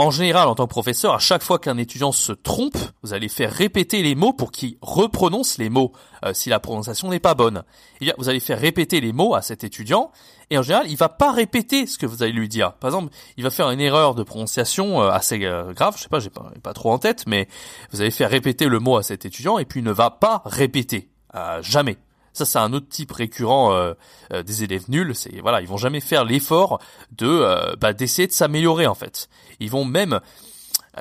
en 0.00 0.10
général, 0.10 0.48
en 0.48 0.54
tant 0.54 0.64
que 0.64 0.70
professeur, 0.70 1.12
à 1.12 1.18
chaque 1.18 1.42
fois 1.42 1.58
qu'un 1.58 1.76
étudiant 1.76 2.10
se 2.10 2.32
trompe, 2.32 2.78
vous 3.02 3.12
allez 3.12 3.28
faire 3.28 3.52
répéter 3.52 4.02
les 4.02 4.14
mots 4.14 4.32
pour 4.32 4.50
qu'il 4.50 4.78
reprononce 4.80 5.58
les 5.58 5.68
mots 5.68 5.92
euh, 6.24 6.32
si 6.32 6.48
la 6.48 6.58
prononciation 6.58 7.10
n'est 7.10 7.20
pas 7.20 7.34
bonne. 7.34 7.64
Eh 8.00 8.10
vous 8.16 8.30
allez 8.30 8.40
faire 8.40 8.58
répéter 8.58 9.02
les 9.02 9.12
mots 9.12 9.34
à 9.34 9.42
cet 9.42 9.62
étudiant 9.62 10.10
et 10.48 10.56
en 10.56 10.62
général, 10.62 10.86
il 10.88 10.96
va 10.96 11.10
pas 11.10 11.32
répéter 11.32 11.84
ce 11.84 11.98
que 11.98 12.06
vous 12.06 12.22
allez 12.22 12.32
lui 12.32 12.48
dire. 12.48 12.72
Par 12.76 12.88
exemple, 12.88 13.12
il 13.36 13.44
va 13.44 13.50
faire 13.50 13.68
une 13.68 13.80
erreur 13.80 14.14
de 14.14 14.22
prononciation 14.22 15.02
euh, 15.02 15.10
assez 15.10 15.38
grave, 15.38 15.96
je 15.98 16.04
sais 16.04 16.08
pas, 16.08 16.18
j'ai 16.18 16.30
pas, 16.30 16.50
pas 16.62 16.72
trop 16.72 16.92
en 16.92 16.98
tête, 16.98 17.24
mais 17.26 17.46
vous 17.92 18.00
allez 18.00 18.10
faire 18.10 18.30
répéter 18.30 18.68
le 18.68 18.78
mot 18.78 18.96
à 18.96 19.02
cet 19.02 19.26
étudiant 19.26 19.58
et 19.58 19.66
puis 19.66 19.80
il 19.80 19.84
ne 19.84 19.92
va 19.92 20.08
pas 20.08 20.40
répéter. 20.46 21.10
Euh, 21.34 21.60
jamais. 21.60 21.98
Ça, 22.32 22.44
c'est 22.44 22.58
un 22.58 22.72
autre 22.72 22.88
type 22.88 23.12
récurrent 23.12 23.72
euh, 23.72 23.94
euh, 24.32 24.42
des 24.42 24.62
élèves 24.62 24.84
nuls. 24.88 25.14
C'est 25.14 25.40
voilà, 25.40 25.60
ils 25.60 25.68
vont 25.68 25.76
jamais 25.76 26.00
faire 26.00 26.24
l'effort 26.24 26.80
de 27.16 27.76
bah, 27.80 27.92
d'essayer 27.92 28.28
de 28.28 28.32
s'améliorer 28.32 28.86
en 28.86 28.94
fait. 28.94 29.28
Ils 29.58 29.70
vont 29.70 29.84
même 29.84 30.20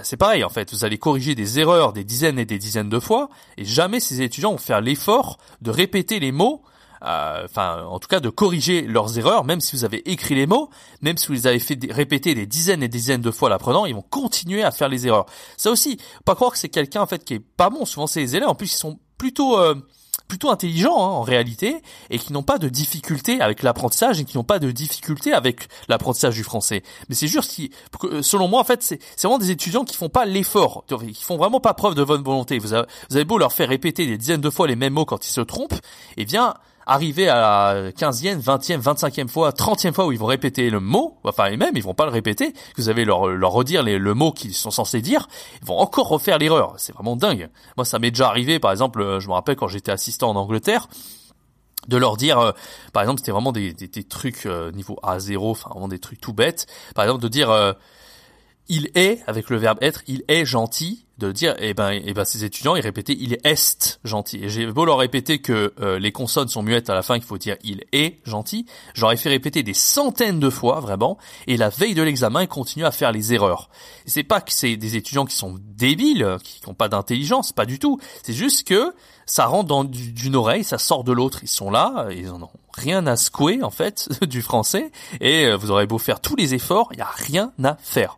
c'est 0.03 0.17
pareil 0.17 0.43
en 0.43 0.49
fait, 0.49 0.71
vous 0.71 0.85
allez 0.85 0.97
corriger 0.97 1.35
des 1.35 1.59
erreurs 1.59 1.93
des 1.93 2.03
dizaines 2.03 2.37
et 2.37 2.45
des 2.45 2.59
dizaines 2.59 2.89
de 2.89 2.99
fois, 2.99 3.29
et 3.57 3.65
jamais 3.65 3.99
ces 3.99 4.21
étudiants 4.21 4.51
vont 4.51 4.57
faire 4.57 4.81
l'effort 4.81 5.39
de 5.61 5.71
répéter 5.71 6.19
les 6.19 6.31
mots, 6.31 6.61
enfin 7.01 7.83
en 7.85 7.99
tout 7.99 8.07
cas 8.07 8.19
de 8.19 8.29
corriger 8.29 8.83
leurs 8.83 9.17
erreurs, 9.17 9.43
même 9.45 9.59
si 9.59 9.75
vous 9.75 9.85
avez 9.85 10.07
écrit 10.09 10.35
les 10.35 10.45
mots, 10.45 10.69
même 11.01 11.17
si 11.17 11.27
vous 11.27 11.33
les 11.33 11.47
avez 11.47 11.59
fait 11.59 11.77
répéter 11.89 12.35
des 12.35 12.45
dizaines 12.45 12.83
et 12.83 12.87
des 12.87 12.99
dizaines 12.99 13.21
de 13.21 13.31
fois 13.31 13.49
l'apprenant, 13.49 13.87
ils 13.87 13.95
vont 13.95 14.05
continuer 14.07 14.63
à 14.63 14.71
faire 14.71 14.89
les 14.89 15.07
erreurs. 15.07 15.25
Ça 15.57 15.71
aussi, 15.71 15.97
pas 16.23 16.35
croire 16.35 16.51
que 16.51 16.59
c'est 16.59 16.69
quelqu'un 16.69 17.01
en 17.01 17.07
fait 17.07 17.25
qui 17.25 17.33
est 17.33 17.39
pas 17.39 17.71
bon. 17.71 17.85
Souvent 17.85 18.05
c'est 18.05 18.21
les 18.21 18.35
élèves, 18.35 18.47
en 18.47 18.55
plus 18.55 18.71
ils 18.71 18.77
sont 18.77 18.99
plutôt 19.17 19.57
plutôt 20.29 20.49
intelligents 20.49 20.95
hein, 20.95 21.09
en 21.09 21.21
réalité 21.23 21.81
et 22.09 22.19
qui 22.19 22.31
n'ont 22.31 22.43
pas 22.43 22.57
de 22.57 22.69
difficulté 22.69 23.41
avec 23.41 23.63
l'apprentissage 23.63 24.21
et 24.21 24.25
qui 24.25 24.37
n'ont 24.37 24.45
pas 24.45 24.59
de 24.59 24.71
difficulté 24.71 25.33
avec 25.33 25.67
l'apprentissage 25.89 26.35
du 26.35 26.43
français. 26.43 26.83
Mais 27.09 27.15
c'est 27.15 27.27
juste 27.27 27.51
qui, 27.51 27.71
selon 28.21 28.47
moi, 28.47 28.61
en 28.61 28.63
fait, 28.63 28.81
c'est 28.81 29.01
vraiment 29.21 29.39
des 29.39 29.51
étudiants 29.51 29.83
qui 29.83 29.97
font 29.97 30.07
pas 30.07 30.25
l'effort, 30.25 30.85
qui 30.87 31.23
font 31.23 31.37
vraiment 31.37 31.59
pas 31.59 31.73
preuve 31.73 31.95
de 31.95 32.03
bonne 32.03 32.23
volonté. 32.23 32.59
Vous 32.59 32.73
avez, 32.73 32.87
vous 33.09 33.17
avez 33.17 33.25
beau 33.25 33.37
leur 33.37 33.51
faire 33.51 33.67
répéter 33.67 34.05
des 34.05 34.17
dizaines 34.17 34.39
de 34.39 34.49
fois 34.49 34.67
les 34.67 34.75
mêmes 34.75 34.93
mots 34.93 35.05
quand 35.05 35.25
ils 35.25 35.31
se 35.31 35.41
trompent, 35.41 35.79
eh 36.15 36.25
bien, 36.25 36.53
arriver 36.89 37.29
à 37.29 37.35
la 37.35 37.91
15e, 37.91 38.41
20e, 38.41 38.81
25e 38.81 39.27
fois, 39.27 39.51
30e 39.51 39.93
fois 39.93 40.07
où 40.07 40.11
ils 40.11 40.17
vont 40.17 40.25
répéter 40.25 40.71
le 40.71 40.79
mot, 40.79 41.19
enfin 41.23 41.45
et 41.45 41.55
même 41.55 41.73
ils 41.75 41.83
vont 41.83 41.93
pas 41.93 42.05
le 42.05 42.11
répéter, 42.11 42.51
que 42.51 42.81
vous 42.81 42.89
allez 42.89 43.05
leur, 43.05 43.27
leur 43.27 43.51
redire 43.51 43.83
les, 43.83 43.99
le 43.99 44.13
mot 44.15 44.31
qu'ils 44.31 44.55
sont 44.55 44.71
censés 44.71 45.01
dire, 45.01 45.27
ils 45.61 45.67
vont 45.67 45.77
encore 45.77 46.07
refaire 46.07 46.39
l'erreur. 46.39 46.73
C'est 46.77 46.93
vraiment 46.93 47.15
dingue. 47.15 47.49
Moi 47.77 47.85
ça 47.85 47.99
m'est 47.99 48.09
déjà 48.09 48.27
arrivé, 48.27 48.59
par 48.59 48.71
exemple, 48.71 49.01
euh, 49.01 49.19
je 49.19 49.27
me 49.27 49.33
rappelle 49.33 49.55
quand 49.55 49.67
j'étais 49.67 49.91
assistant 49.91 50.31
en 50.31 50.35
Angleterre, 50.35 50.87
de 51.87 51.95
leur 51.95 52.17
dire, 52.17 52.39
euh, 52.39 52.51
par 52.91 53.03
exemple, 53.03 53.19
c'était 53.19 53.31
vraiment 53.31 53.51
des, 53.51 53.73
des, 53.73 54.03
trucs 54.03 54.47
euh, 54.47 54.71
niveau 54.71 54.97
A0, 55.03 55.51
enfin 55.51 55.69
vraiment 55.69 55.87
des 55.87 55.99
trucs 55.99 56.19
tout 56.19 56.33
bêtes. 56.33 56.65
Par 56.95 57.05
exemple, 57.05 57.21
de 57.21 57.27
dire 57.27 57.75
il 58.67 58.89
est 58.95 59.21
avec 59.27 59.49
le 59.49 59.57
verbe 59.57 59.77
être, 59.81 60.01
il 60.07 60.23
est 60.27 60.45
gentil, 60.45 61.05
de 61.19 61.31
dire, 61.31 61.55
eh 61.59 61.73
ben, 61.73 61.91
eh 61.91 62.13
ben, 62.13 62.25
ces 62.25 62.43
étudiants, 62.43 62.75
ils 62.75 62.81
répétaient, 62.81 63.15
il 63.19 63.33
est 63.33 63.85
gentil. 64.03 64.39
Et 64.43 64.49
j'ai 64.49 64.65
beau 64.67 64.85
leur 64.85 64.97
répéter 64.97 65.39
que 65.39 65.73
euh, 65.79 65.99
les 65.99 66.11
consonnes 66.11 66.47
sont 66.47 66.63
muettes 66.63 66.89
à 66.89 66.95
la 66.95 67.03
fin, 67.03 67.15
qu'il 67.15 67.27
faut 67.27 67.37
dire, 67.37 67.57
il 67.63 67.83
est 67.91 68.19
gentil. 68.25 68.65
J'aurais 68.93 69.17
fait 69.17 69.29
répéter 69.29 69.61
des 69.61 69.73
centaines 69.73 70.39
de 70.39 70.49
fois, 70.49 70.79
vraiment. 70.79 71.17
Et 71.47 71.57
la 71.57 71.69
veille 71.69 71.93
de 71.93 72.01
l'examen, 72.01 72.43
ils 72.43 72.47
continuent 72.47 72.85
à 72.85 72.91
faire 72.91 73.11
les 73.11 73.33
erreurs. 73.33 73.69
C'est 74.05 74.23
pas 74.23 74.41
que 74.41 74.51
c'est 74.51 74.77
des 74.77 74.95
étudiants 74.95 75.25
qui 75.25 75.35
sont 75.35 75.57
débiles, 75.59 76.37
qui 76.43 76.61
n'ont 76.67 76.73
pas 76.73 76.89
d'intelligence, 76.89 77.51
pas 77.51 77.65
du 77.65 77.79
tout. 77.79 77.99
C'est 78.23 78.33
juste 78.33 78.67
que 78.67 78.93
ça 79.25 79.45
rentre 79.45 79.67
dans 79.67 79.83
d'une 79.83 80.35
oreille, 80.35 80.63
ça 80.63 80.77
sort 80.77 81.03
de 81.03 81.11
l'autre. 81.11 81.39
Ils 81.43 81.47
sont 81.47 81.69
là, 81.69 82.07
ils 82.11 82.29
en 82.29 82.41
ont 82.41 82.49
rien 82.79 83.05
à 83.07 83.15
secouer 83.15 83.61
en 83.63 83.69
fait 83.69 84.09
du 84.25 84.41
français 84.41 84.91
et 85.19 85.45
euh, 85.45 85.57
vous 85.57 85.71
aurez 85.71 85.85
beau 85.85 85.97
faire 85.97 86.19
tous 86.19 86.35
les 86.35 86.53
efforts, 86.53 86.89
il 86.93 86.99
y 86.99 87.01
a 87.01 87.09
rien 87.13 87.51
à 87.63 87.77
faire. 87.81 88.17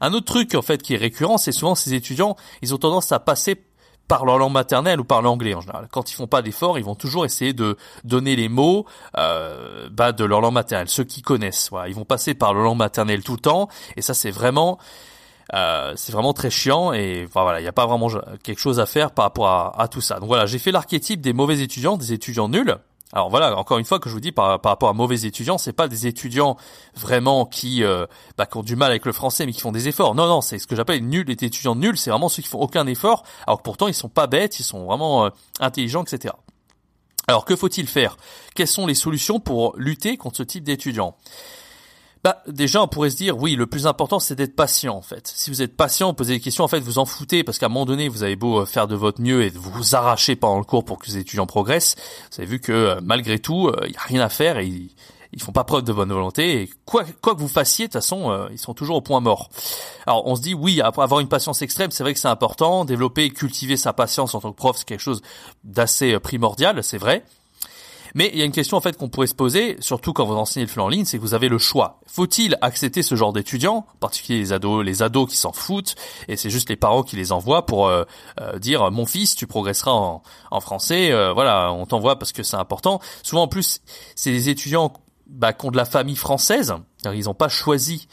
Un 0.00 0.12
autre 0.12 0.26
truc 0.26 0.54
en 0.54 0.62
fait 0.62 0.82
qui 0.82 0.94
est 0.94 0.98
récurrent, 0.98 1.38
c'est 1.38 1.52
souvent 1.52 1.74
ces 1.74 1.94
étudiants, 1.94 2.36
ils 2.62 2.74
ont 2.74 2.78
tendance 2.78 3.12
à 3.12 3.20
passer 3.20 3.62
par 4.08 4.24
leur 4.24 4.38
langue 4.38 4.52
maternelle 4.52 4.98
ou 4.98 5.04
par 5.04 5.22
l'anglais 5.22 5.54
en 5.54 5.60
général. 5.60 5.86
Quand 5.92 6.10
ils 6.10 6.14
font 6.14 6.26
pas 6.26 6.42
d'efforts, 6.42 6.80
ils 6.80 6.84
vont 6.84 6.96
toujours 6.96 7.24
essayer 7.24 7.52
de 7.52 7.76
donner 8.02 8.34
les 8.34 8.48
mots 8.48 8.84
euh, 9.16 9.88
bah, 9.92 10.10
de 10.10 10.24
leur 10.24 10.40
langue 10.40 10.54
maternelle, 10.54 10.88
ceux 10.88 11.04
qui 11.04 11.22
connaissent. 11.22 11.68
Voilà, 11.70 11.88
ils 11.88 11.94
vont 11.94 12.04
passer 12.04 12.34
par 12.34 12.52
leur 12.52 12.64
langue 12.64 12.78
maternelle 12.78 13.22
tout 13.22 13.34
le 13.34 13.40
temps, 13.40 13.68
et 13.96 14.02
ça 14.02 14.12
c'est 14.12 14.32
vraiment 14.32 14.78
euh, 15.54 15.92
c'est 15.96 16.12
vraiment 16.12 16.32
très 16.32 16.50
chiant 16.50 16.92
et 16.92 17.26
voilà, 17.32 17.60
il 17.60 17.62
n'y 17.62 17.68
a 17.68 17.72
pas 17.72 17.86
vraiment 17.86 18.08
quelque 18.42 18.60
chose 18.60 18.80
à 18.80 18.86
faire 18.86 19.12
par 19.12 19.24
rapport 19.24 19.78
à 19.78 19.88
tout 19.88 20.00
ça. 20.00 20.18
Donc 20.18 20.28
voilà, 20.28 20.46
j'ai 20.46 20.58
fait 20.58 20.72
l'archétype 20.72 21.20
des 21.20 21.32
mauvais 21.32 21.60
étudiants, 21.60 21.96
des 21.96 22.12
étudiants 22.12 22.48
nuls. 22.48 22.76
Alors 23.12 23.28
voilà, 23.28 23.56
encore 23.56 23.78
une 23.78 23.84
fois 23.84 23.98
que 23.98 24.08
je 24.08 24.14
vous 24.14 24.20
dis 24.20 24.30
par, 24.30 24.60
par 24.60 24.70
rapport 24.70 24.88
à 24.88 24.92
mauvais 24.92 25.22
étudiants, 25.22 25.58
c'est 25.58 25.72
pas 25.72 25.88
des 25.88 26.06
étudiants 26.06 26.56
vraiment 26.94 27.44
qui, 27.44 27.82
euh, 27.82 28.06
bah, 28.38 28.46
ont 28.54 28.62
du 28.62 28.76
mal 28.76 28.90
avec 28.90 29.04
le 29.04 29.12
français 29.12 29.46
mais 29.46 29.52
qui 29.52 29.60
font 29.60 29.72
des 29.72 29.88
efforts. 29.88 30.14
Non 30.14 30.28
non, 30.28 30.40
c'est 30.40 30.58
ce 30.58 30.68
que 30.68 30.76
j'appelle 30.76 31.04
nuls, 31.04 31.26
les 31.26 31.32
étudiants 31.32 31.74
nuls, 31.74 31.98
c'est 31.98 32.10
vraiment 32.10 32.28
ceux 32.28 32.42
qui 32.42 32.48
font 32.48 32.60
aucun 32.60 32.86
effort, 32.86 33.24
alors 33.46 33.58
que 33.58 33.64
pourtant 33.64 33.88
ils 33.88 33.94
sont 33.94 34.08
pas 34.08 34.28
bêtes, 34.28 34.60
ils 34.60 34.64
sont 34.64 34.84
vraiment 34.84 35.24
euh, 35.24 35.30
intelligents, 35.58 36.04
etc. 36.04 36.34
Alors 37.26 37.44
que 37.44 37.56
faut-il 37.56 37.88
faire? 37.88 38.16
Quelles 38.54 38.68
sont 38.68 38.86
les 38.86 38.94
solutions 38.94 39.40
pour 39.40 39.74
lutter 39.76 40.16
contre 40.16 40.36
ce 40.36 40.42
type 40.44 40.64
d'étudiants? 40.64 41.16
Bah 42.22 42.42
déjà 42.46 42.82
on 42.82 42.88
pourrait 42.88 43.10
se 43.10 43.16
dire 43.16 43.38
oui 43.38 43.54
le 43.54 43.66
plus 43.66 43.86
important 43.86 44.18
c'est 44.18 44.34
d'être 44.34 44.54
patient 44.54 44.94
en 44.94 45.02
fait. 45.02 45.26
Si 45.26 45.50
vous 45.50 45.62
êtes 45.62 45.74
patient, 45.74 46.12
posez 46.12 46.34
des 46.34 46.40
questions 46.40 46.64
en 46.64 46.68
fait 46.68 46.80
vous 46.80 46.98
en 46.98 47.06
foutez 47.06 47.44
parce 47.44 47.58
qu'à 47.58 47.66
un 47.66 47.70
moment 47.70 47.86
donné 47.86 48.08
vous 48.08 48.22
avez 48.22 48.36
beau 48.36 48.60
euh, 48.60 48.66
faire 48.66 48.86
de 48.86 48.94
votre 48.94 49.22
mieux 49.22 49.42
et 49.42 49.50
vous 49.50 49.70
vous 49.70 49.94
arracher 49.94 50.36
pendant 50.36 50.58
le 50.58 50.64
cours 50.64 50.84
pour 50.84 50.98
que 50.98 51.06
les 51.06 51.16
étudiants 51.16 51.46
progressent, 51.46 51.96
vous 52.30 52.42
avez 52.42 52.50
vu 52.50 52.60
que 52.60 52.72
euh, 52.72 53.00
malgré 53.02 53.38
tout 53.38 53.68
euh, 53.68 53.86
il 53.86 53.94
y 53.94 53.96
a 53.96 54.02
rien 54.02 54.20
à 54.20 54.28
faire 54.28 54.58
et 54.58 54.66
ils, 54.66 54.90
font 55.38 55.52
pas 55.52 55.64
preuve 55.64 55.84
de 55.84 55.92
bonne 55.92 56.12
volonté 56.12 56.62
et 56.62 56.70
quoi 56.84 57.04
quoi 57.22 57.34
que 57.34 57.40
vous 57.40 57.48
fassiez 57.48 57.86
de 57.86 57.92
toute 57.92 58.02
façon 58.02 58.48
ils 58.50 58.58
sont 58.58 58.74
toujours 58.74 58.96
au 58.96 59.00
point 59.00 59.20
mort. 59.20 59.48
Alors 60.06 60.26
on 60.26 60.36
se 60.36 60.42
dit 60.42 60.52
oui 60.52 60.82
avoir 60.82 61.20
une 61.20 61.28
patience 61.28 61.62
extrême 61.62 61.90
c'est 61.90 62.02
vrai 62.02 62.12
que 62.12 62.20
c'est 62.20 62.28
important 62.28 62.84
développer 62.84 63.24
et 63.24 63.30
cultiver 63.30 63.78
sa 63.78 63.94
patience 63.94 64.34
en 64.34 64.40
tant 64.40 64.50
que 64.50 64.56
prof 64.56 64.76
c'est 64.76 64.84
quelque 64.84 65.00
chose 65.00 65.22
d'assez 65.64 66.18
primordial 66.18 66.82
c'est 66.84 66.98
vrai 66.98 67.24
mais 68.14 68.30
il 68.32 68.38
y 68.38 68.42
a 68.42 68.44
une 68.44 68.52
question 68.52 68.76
en 68.76 68.80
fait 68.80 68.96
qu'on 68.96 69.08
pourrait 69.08 69.26
se 69.26 69.34
poser, 69.34 69.76
surtout 69.80 70.12
quand 70.12 70.24
vous 70.24 70.34
enseignez 70.34 70.66
le 70.66 70.70
flanc 70.70 70.86
en 70.86 70.88
ligne, 70.88 71.04
c'est 71.04 71.18
que 71.18 71.22
vous 71.22 71.34
avez 71.34 71.48
le 71.48 71.58
choix. 71.58 72.00
Faut-il 72.06 72.56
accepter 72.60 73.02
ce 73.02 73.14
genre 73.14 73.32
d'étudiants, 73.32 73.86
en 73.94 73.98
particulier 73.98 74.38
les 74.38 74.52
ados, 74.52 74.84
les 74.84 75.02
ados 75.02 75.28
qui 75.28 75.36
s'en 75.36 75.52
foutent, 75.52 75.94
et 76.28 76.36
c'est 76.36 76.50
juste 76.50 76.68
les 76.68 76.76
parents 76.76 77.02
qui 77.02 77.16
les 77.16 77.32
envoient 77.32 77.66
pour 77.66 77.88
euh, 77.88 78.04
euh, 78.40 78.58
dire 78.58 78.90
mon 78.90 79.06
fils, 79.06 79.34
tu 79.34 79.46
progresseras 79.46 79.92
en, 79.92 80.22
en 80.50 80.60
français, 80.60 81.12
euh, 81.12 81.32
voilà, 81.32 81.72
on 81.72 81.86
t'envoie 81.86 82.18
parce 82.18 82.32
que 82.32 82.42
c'est 82.42 82.56
important. 82.56 83.00
Souvent 83.22 83.42
en 83.42 83.48
plus, 83.48 83.80
c'est 84.14 84.30
des 84.30 84.48
étudiants 84.48 84.92
bah, 85.26 85.52
qui 85.52 85.66
ont 85.66 85.70
de 85.70 85.76
la 85.76 85.84
famille 85.84 86.16
française, 86.16 86.74
ils 87.04 87.24
n'ont 87.24 87.34
pas 87.34 87.48
choisi 87.48 88.08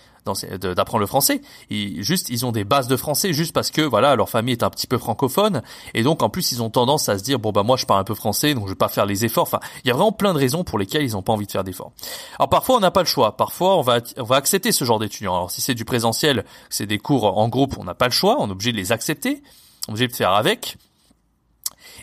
d'apprendre 0.60 1.02
le 1.02 1.08
français. 1.08 1.42
Ils, 1.70 2.04
juste, 2.04 2.30
ils 2.30 2.46
ont 2.46 2.52
des 2.52 2.64
bases 2.64 2.88
de 2.88 2.96
français 2.96 3.34
juste 3.34 3.54
parce 3.54 3.72
que 3.72 3.82
voilà, 3.82 4.16
leur 4.16 4.30
famille 4.30 4.54
est 4.54 4.64
un 4.64 4.70
petit 4.70 4.88
peu 4.88 4.98
francophone 4.98 5.62
et 5.94 6.04
donc 6.04 6.24
en 6.24 6.30
plus 6.30 6.52
ils 6.52 6.62
ont 6.62 6.70
tendance 6.70 7.10
à 7.10 7.18
se 7.18 7.24
dire 7.24 7.40
bon 7.40 7.52
bah 7.52 7.64
moi 7.64 7.78
je 7.78 7.86
parle 7.86 8.02
un 8.02 8.04
peu 8.04 8.16
français 8.16 8.54
donc 8.54 8.66
je 8.66 8.72
vais 8.72 8.76
pas 8.76 8.90
faire 8.90 9.06
les 9.06 9.26
efforts. 9.26 9.44
Enfin, 9.44 9.60
il 9.84 9.88
y 9.88 9.92
a 9.92 9.94
vraiment 9.94 10.12
plein 10.12 10.34
de 10.34 10.40
raisons 10.40 10.64
pour 10.64 10.80
lesquelles 10.80 11.04
ils 11.04 11.14
n'ont 11.14 11.22
pas 11.22 11.34
envie 11.34 11.48
de 11.48 11.52
faire 11.52 11.64
d'efforts. 11.64 11.92
Alors 12.40 12.50
parfois 12.50 12.78
on 12.78 12.80
n'a 12.80 12.92
pas 12.92 13.02
le 13.02 13.08
choix. 13.08 13.38
Parfois 13.38 13.78
on 13.78 13.82
va 13.82 14.00
on 14.18 14.24
va 14.24 14.36
accepter 14.36 14.72
ce 14.72 14.86
genre 14.86 15.00
d'étudiants. 15.00 15.36
Alors 15.36 15.52
si 15.52 15.62
c'est 15.62 15.76
du 15.76 15.86
présentiel, 15.86 16.46
c'est 16.70 16.86
des 16.86 16.98
cours 16.98 17.38
en 17.38 17.48
groupe, 17.50 17.78
on 17.78 17.84
n'a 17.84 17.96
pas 17.96 18.08
le 18.08 18.12
choix, 18.12 18.38
on 18.40 18.48
est 18.48 18.52
obligé 18.52 18.72
de 18.72 18.78
les 18.78 18.92
accepter. 18.92 19.42
obligé 19.88 20.08
de 20.08 20.16
faire 20.16 20.32
avec. 20.32 20.78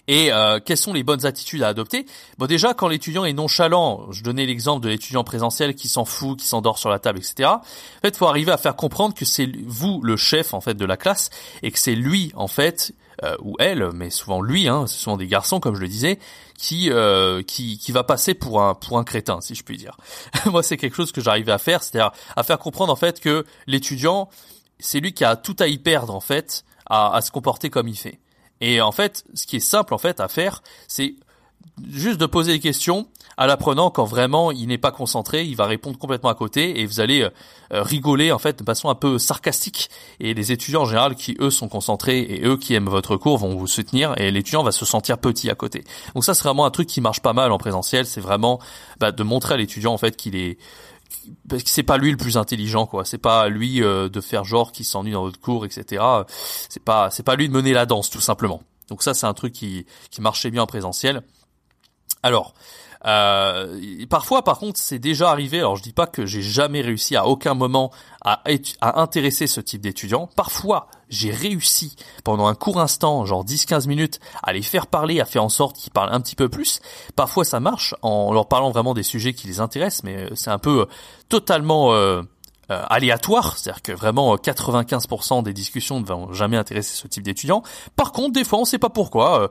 Et 0.06 0.32
euh, 0.32 0.60
quelles 0.64 0.78
sont 0.78 0.92
les 0.92 1.02
bonnes 1.02 1.24
attitudes 1.24 1.62
à 1.62 1.68
adopter? 1.68 2.06
Bon 2.38 2.46
déjà, 2.46 2.74
quand 2.74 2.88
l'étudiant 2.88 3.24
est 3.24 3.32
nonchalant, 3.32 4.10
je 4.10 4.22
donnais 4.22 4.46
l'exemple 4.46 4.84
de 4.84 4.90
l'étudiant 4.90 5.24
présentiel 5.24 5.74
qui 5.74 5.88
s'en 5.88 6.04
fout, 6.04 6.38
qui 6.38 6.46
s'endort 6.46 6.78
sur 6.78 6.90
la 6.90 6.98
table, 6.98 7.18
etc. 7.18 7.48
En 7.48 7.60
fait, 8.02 8.16
faut 8.16 8.26
arriver 8.26 8.52
à 8.52 8.58
faire 8.58 8.76
comprendre 8.76 9.14
que 9.14 9.24
c'est 9.24 9.50
vous 9.66 10.00
le 10.02 10.16
chef 10.16 10.52
en 10.52 10.60
fait 10.60 10.74
de 10.74 10.84
la 10.84 10.96
classe 10.96 11.30
et 11.62 11.70
que 11.70 11.78
c'est 11.78 11.94
lui 11.94 12.32
en 12.34 12.48
fait 12.48 12.92
euh, 13.22 13.36
ou 13.40 13.54
elle, 13.60 13.90
mais 13.94 14.10
souvent 14.10 14.42
lui, 14.42 14.68
hein, 14.68 14.86
ce 14.86 14.98
sont 14.98 15.16
des 15.16 15.26
garçons 15.26 15.60
comme 15.60 15.76
je 15.76 15.80
le 15.80 15.88
disais, 15.88 16.18
qui 16.58 16.90
euh, 16.90 17.42
qui 17.42 17.78
qui 17.78 17.92
va 17.92 18.04
passer 18.04 18.34
pour 18.34 18.60
un 18.60 18.74
pour 18.74 18.98
un 18.98 19.04
crétin, 19.04 19.40
si 19.40 19.54
je 19.54 19.62
puis 19.62 19.76
dire. 19.76 19.96
Moi, 20.46 20.62
c'est 20.62 20.76
quelque 20.76 20.96
chose 20.96 21.12
que 21.12 21.20
j'arrivais 21.20 21.52
à 21.52 21.58
faire, 21.58 21.82
c'est-à-dire 21.82 22.12
à 22.36 22.42
faire 22.42 22.58
comprendre 22.58 22.92
en 22.92 22.96
fait 22.96 23.20
que 23.20 23.46
l'étudiant, 23.66 24.28
c'est 24.80 25.00
lui 25.00 25.14
qui 25.14 25.24
a 25.24 25.36
tout 25.36 25.56
à 25.60 25.68
y 25.68 25.78
perdre 25.78 26.14
en 26.14 26.20
fait 26.20 26.64
à, 26.86 27.14
à 27.14 27.20
se 27.20 27.30
comporter 27.30 27.70
comme 27.70 27.88
il 27.88 27.96
fait. 27.96 28.18
Et 28.66 28.80
en 28.80 28.92
fait, 28.92 29.24
ce 29.34 29.46
qui 29.46 29.56
est 29.56 29.60
simple 29.60 29.92
en 29.92 29.98
fait 29.98 30.20
à 30.20 30.28
faire, 30.28 30.62
c'est 30.88 31.16
juste 31.86 32.18
de 32.18 32.24
poser 32.24 32.52
des 32.52 32.60
questions 32.60 33.06
à 33.36 33.46
l'apprenant 33.46 33.90
quand 33.90 34.06
vraiment 34.06 34.52
il 34.52 34.68
n'est 34.68 34.78
pas 34.78 34.90
concentré, 34.90 35.44
il 35.44 35.54
va 35.54 35.66
répondre 35.66 35.98
complètement 35.98 36.30
à 36.30 36.34
côté 36.34 36.80
et 36.80 36.86
vous 36.86 37.00
allez 37.00 37.22
euh, 37.24 37.30
rigoler 37.82 38.32
en 38.32 38.38
fait 38.38 38.58
de 38.58 38.64
façon 38.64 38.88
un 38.88 38.94
peu 38.94 39.18
sarcastique 39.18 39.90
et 40.18 40.32
les 40.32 40.50
étudiants 40.50 40.82
en 40.82 40.86
général 40.86 41.14
qui 41.14 41.36
eux 41.40 41.50
sont 41.50 41.68
concentrés 41.68 42.20
et 42.20 42.46
eux 42.46 42.56
qui 42.56 42.72
aiment 42.72 42.88
votre 42.88 43.18
cours 43.18 43.36
vont 43.36 43.54
vous 43.54 43.66
soutenir 43.66 44.14
et 44.16 44.30
l'étudiant 44.30 44.62
va 44.62 44.72
se 44.72 44.86
sentir 44.86 45.18
petit 45.18 45.50
à 45.50 45.54
côté. 45.54 45.84
Donc 46.14 46.24
ça 46.24 46.32
c'est 46.32 46.44
vraiment 46.44 46.64
un 46.64 46.70
truc 46.70 46.86
qui 46.86 47.02
marche 47.02 47.20
pas 47.20 47.34
mal 47.34 47.52
en 47.52 47.58
présentiel, 47.58 48.06
c'est 48.06 48.22
vraiment 48.22 48.60
bah, 48.98 49.12
de 49.12 49.22
montrer 49.24 49.54
à 49.54 49.56
l'étudiant 49.58 49.92
en 49.92 49.98
fait 49.98 50.16
qu'il 50.16 50.36
est 50.36 50.56
parce 51.48 51.62
que 51.62 51.70
c'est 51.70 51.82
pas 51.82 51.98
lui 51.98 52.10
le 52.10 52.16
plus 52.16 52.36
intelligent 52.36 52.86
quoi. 52.86 53.04
C'est 53.04 53.18
pas 53.18 53.48
lui 53.48 53.82
euh, 53.82 54.08
de 54.08 54.20
faire 54.20 54.44
genre 54.44 54.72
qui 54.72 54.84
s'ennuie 54.84 55.12
dans 55.12 55.22
votre 55.22 55.40
cours 55.40 55.64
etc 55.64 56.02
c'est 56.28 56.82
pas 56.82 57.10
c'est 57.10 57.22
pas 57.22 57.36
lui 57.36 57.48
de 57.48 57.52
mener 57.52 57.72
la 57.72 57.86
danse 57.86 58.10
tout 58.10 58.20
simplement. 58.20 58.62
Donc 58.88 59.02
ça 59.02 59.14
c'est 59.14 59.26
un 59.26 59.34
truc 59.34 59.52
qui 59.52 59.86
qui 60.10 60.20
marchait 60.20 60.50
bien 60.50 60.62
en 60.62 60.66
présentiel. 60.66 61.22
Alors 62.22 62.54
euh, 63.06 64.06
parfois, 64.08 64.42
par 64.42 64.58
contre, 64.58 64.78
c'est 64.78 64.98
déjà 64.98 65.30
arrivé. 65.30 65.58
Alors, 65.58 65.76
je 65.76 65.82
dis 65.82 65.92
pas 65.92 66.06
que 66.06 66.24
j'ai 66.26 66.42
jamais 66.42 66.80
réussi 66.80 67.16
à 67.16 67.26
aucun 67.26 67.54
moment 67.54 67.90
à, 68.24 68.42
intéresser 68.80 69.46
ce 69.46 69.60
type 69.60 69.82
d'étudiants. 69.82 70.28
Parfois, 70.36 70.88
j'ai 71.10 71.30
réussi 71.30 71.96
pendant 72.24 72.46
un 72.46 72.54
court 72.54 72.80
instant, 72.80 73.24
genre 73.26 73.44
10-15 73.44 73.86
minutes, 73.86 74.20
à 74.42 74.52
les 74.52 74.62
faire 74.62 74.86
parler, 74.86 75.20
à 75.20 75.26
faire 75.26 75.44
en 75.44 75.48
sorte 75.48 75.76
qu'ils 75.76 75.92
parlent 75.92 76.12
un 76.12 76.20
petit 76.20 76.36
peu 76.36 76.48
plus. 76.48 76.80
Parfois, 77.16 77.44
ça 77.44 77.60
marche 77.60 77.94
en 78.02 78.32
leur 78.32 78.48
parlant 78.48 78.70
vraiment 78.70 78.94
des 78.94 79.02
sujets 79.02 79.34
qui 79.34 79.46
les 79.46 79.60
intéressent, 79.60 80.04
mais 80.04 80.16
euh, 80.16 80.30
c'est 80.34 80.50
un 80.50 80.58
peu 80.58 80.80
euh, 80.80 80.86
totalement 81.28 81.92
euh, 81.92 82.22
aléatoire, 82.68 83.58
c'est-à-dire 83.58 83.82
que 83.82 83.92
vraiment 83.92 84.34
95% 84.36 85.42
des 85.42 85.52
discussions 85.52 86.00
ne 86.00 86.06
vont 86.06 86.32
jamais 86.32 86.56
intéresser 86.56 86.96
ce 86.96 87.06
type 87.06 87.22
d'étudiants. 87.22 87.62
Par 87.94 88.12
contre, 88.12 88.32
des 88.32 88.44
fois, 88.44 88.58
on 88.58 88.64
sait 88.64 88.78
pas 88.78 88.88
pourquoi 88.88 89.50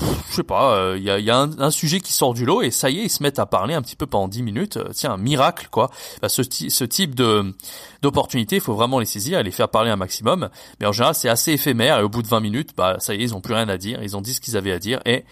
je 0.00 0.36
sais 0.36 0.42
pas, 0.44 0.94
il 0.96 1.08
euh, 1.08 1.20
y 1.20 1.30
a, 1.30 1.40
un, 1.40 1.70
sujet 1.70 2.00
qui 2.00 2.12
sort 2.12 2.34
du 2.34 2.44
lot 2.44 2.62
et 2.62 2.70
ça 2.70 2.90
y 2.90 3.00
est, 3.00 3.04
ils 3.04 3.10
se 3.10 3.22
mettent 3.22 3.38
à 3.38 3.46
parler 3.46 3.74
un 3.74 3.82
petit 3.82 3.96
peu 3.96 4.06
pendant 4.06 4.28
10 4.28 4.42
minutes. 4.42 4.76
Euh, 4.76 4.90
tiens, 4.92 5.12
un 5.12 5.16
miracle 5.16 5.68
quoi. 5.70 5.90
Bah, 6.22 6.28
ce, 6.28 6.42
ce 6.42 6.84
type 6.84 7.14
de 7.14 7.54
d'opportunité, 8.02 8.56
il 8.56 8.62
faut 8.62 8.74
vraiment 8.74 9.00
les 9.00 9.06
saisir 9.06 9.40
et 9.40 9.42
les 9.42 9.50
faire 9.50 9.68
parler 9.68 9.90
un 9.90 9.96
maximum. 9.96 10.50
Mais 10.80 10.86
en 10.86 10.92
général, 10.92 11.14
c'est 11.14 11.28
assez 11.28 11.52
éphémère 11.52 11.98
et 11.98 12.02
au 12.02 12.08
bout 12.08 12.22
de 12.22 12.28
20 12.28 12.40
minutes, 12.40 12.70
bah 12.76 12.96
ça 13.00 13.14
y 13.14 13.18
est, 13.18 13.24
ils 13.24 13.34
ont 13.34 13.40
plus 13.40 13.54
rien 13.54 13.68
à 13.68 13.76
dire. 13.76 14.00
Ils 14.02 14.16
ont 14.16 14.20
dit 14.20 14.34
ce 14.34 14.40
qu'ils 14.40 14.56
avaient 14.56 14.72
à 14.72 14.78
dire 14.78 15.00
et 15.04 15.24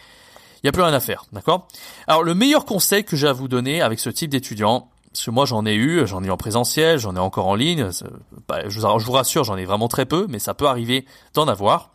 il 0.63 0.67
y 0.67 0.69
a 0.69 0.73
plus 0.73 0.83
rien 0.83 0.95
à 0.95 1.01
faire, 1.01 1.27
d'accord? 1.33 1.69
Alors 2.09 2.25
le 2.25 2.35
meilleur 2.35 2.65
conseil 2.65 3.05
que 3.05 3.15
j'ai 3.15 3.29
à 3.29 3.33
vous 3.33 3.47
donner 3.47 3.83
avec 3.83 4.01
ce 4.01 4.11
type 4.11 4.31
d'étudiant, 4.31 4.89
parce 5.13 5.25
que 5.25 5.31
moi 5.31 5.45
j'en 5.45 5.65
ai 5.65 5.75
eu, 5.75 6.07
j'en 6.07 6.25
ai 6.25 6.31
en 6.31 6.37
présentiel, 6.37 6.99
j'en 6.99 7.15
ai 7.15 7.21
encore 7.21 7.47
en 7.47 7.55
ligne. 7.55 7.89
Bah, 8.49 8.69
je 8.69 8.81
vous 8.81 9.13
rassure, 9.13 9.45
j'en 9.45 9.57
ai 9.57 9.65
vraiment 9.65 9.87
très 9.87 10.07
peu, 10.07 10.27
mais 10.29 10.41
ça 10.41 10.55
peut 10.55 10.67
arriver 10.67 11.07
d'en 11.35 11.47
avoir. 11.47 11.91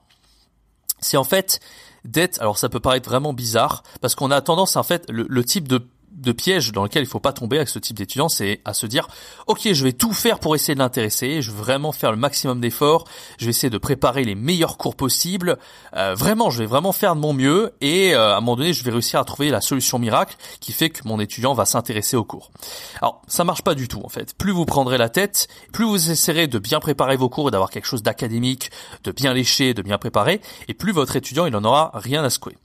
C'est 1.01 1.17
en 1.17 1.23
fait 1.23 1.59
d'être, 2.05 2.41
alors 2.41 2.57
ça 2.57 2.69
peut 2.69 2.79
paraître 2.79 3.09
vraiment 3.09 3.33
bizarre, 3.33 3.83
parce 4.01 4.15
qu'on 4.15 4.31
a 4.31 4.41
tendance 4.41 4.75
en 4.75 4.83
fait, 4.83 5.05
le, 5.09 5.43
type 5.43 5.67
de 5.67 5.85
de 6.21 6.31
piège 6.31 6.71
dans 6.71 6.83
lequel 6.83 7.03
il 7.03 7.07
faut 7.07 7.19
pas 7.19 7.33
tomber 7.33 7.57
avec 7.57 7.69
ce 7.69 7.79
type 7.79 7.97
d'étudiant, 7.97 8.29
c'est 8.29 8.61
à 8.65 8.73
se 8.73 8.85
dire, 8.85 9.07
ok, 9.47 9.71
je 9.71 9.83
vais 9.83 9.93
tout 9.93 10.13
faire 10.13 10.39
pour 10.39 10.55
essayer 10.55 10.73
de 10.73 10.79
l'intéresser, 10.79 11.41
je 11.41 11.51
vais 11.51 11.57
vraiment 11.57 11.91
faire 11.91 12.11
le 12.11 12.17
maximum 12.17 12.61
d'efforts, 12.61 13.05
je 13.37 13.45
vais 13.45 13.49
essayer 13.49 13.69
de 13.69 13.77
préparer 13.77 14.23
les 14.23 14.35
meilleurs 14.35 14.77
cours 14.77 14.95
possibles, 14.95 15.57
euh, 15.95 16.15
vraiment, 16.15 16.49
je 16.49 16.59
vais 16.59 16.65
vraiment 16.65 16.91
faire 16.91 17.15
de 17.15 17.21
mon 17.21 17.33
mieux, 17.33 17.73
et 17.81 18.13
euh, 18.13 18.33
à 18.33 18.37
un 18.37 18.41
moment 18.41 18.55
donné, 18.55 18.73
je 18.73 18.83
vais 18.83 18.91
réussir 18.91 19.19
à 19.19 19.25
trouver 19.25 19.49
la 19.49 19.61
solution 19.61 19.99
miracle 19.99 20.35
qui 20.59 20.71
fait 20.71 20.89
que 20.89 21.07
mon 21.07 21.19
étudiant 21.19 21.53
va 21.53 21.65
s'intéresser 21.65 22.15
au 22.15 22.23
cours. 22.23 22.51
Alors, 23.01 23.21
ça 23.27 23.43
marche 23.43 23.63
pas 23.63 23.75
du 23.75 23.87
tout 23.87 24.01
en 24.03 24.09
fait. 24.09 24.33
Plus 24.37 24.51
vous 24.51 24.65
prendrez 24.65 24.97
la 24.97 25.09
tête, 25.09 25.47
plus 25.73 25.85
vous 25.85 26.11
essaierez 26.11 26.47
de 26.47 26.59
bien 26.59 26.79
préparer 26.79 27.15
vos 27.15 27.29
cours 27.29 27.47
et 27.47 27.51
d'avoir 27.51 27.69
quelque 27.69 27.87
chose 27.87 28.03
d'académique, 28.03 28.71
de 29.03 29.11
bien 29.11 29.33
léché, 29.33 29.73
de 29.73 29.81
bien 29.81 29.97
préparé, 29.97 30.41
et 30.67 30.73
plus 30.73 30.91
votre 30.91 31.15
étudiant 31.15 31.45
il 31.45 31.55
en 31.55 31.63
aura 31.63 31.91
rien 31.93 32.23
à 32.23 32.29
secouer. 32.29 32.57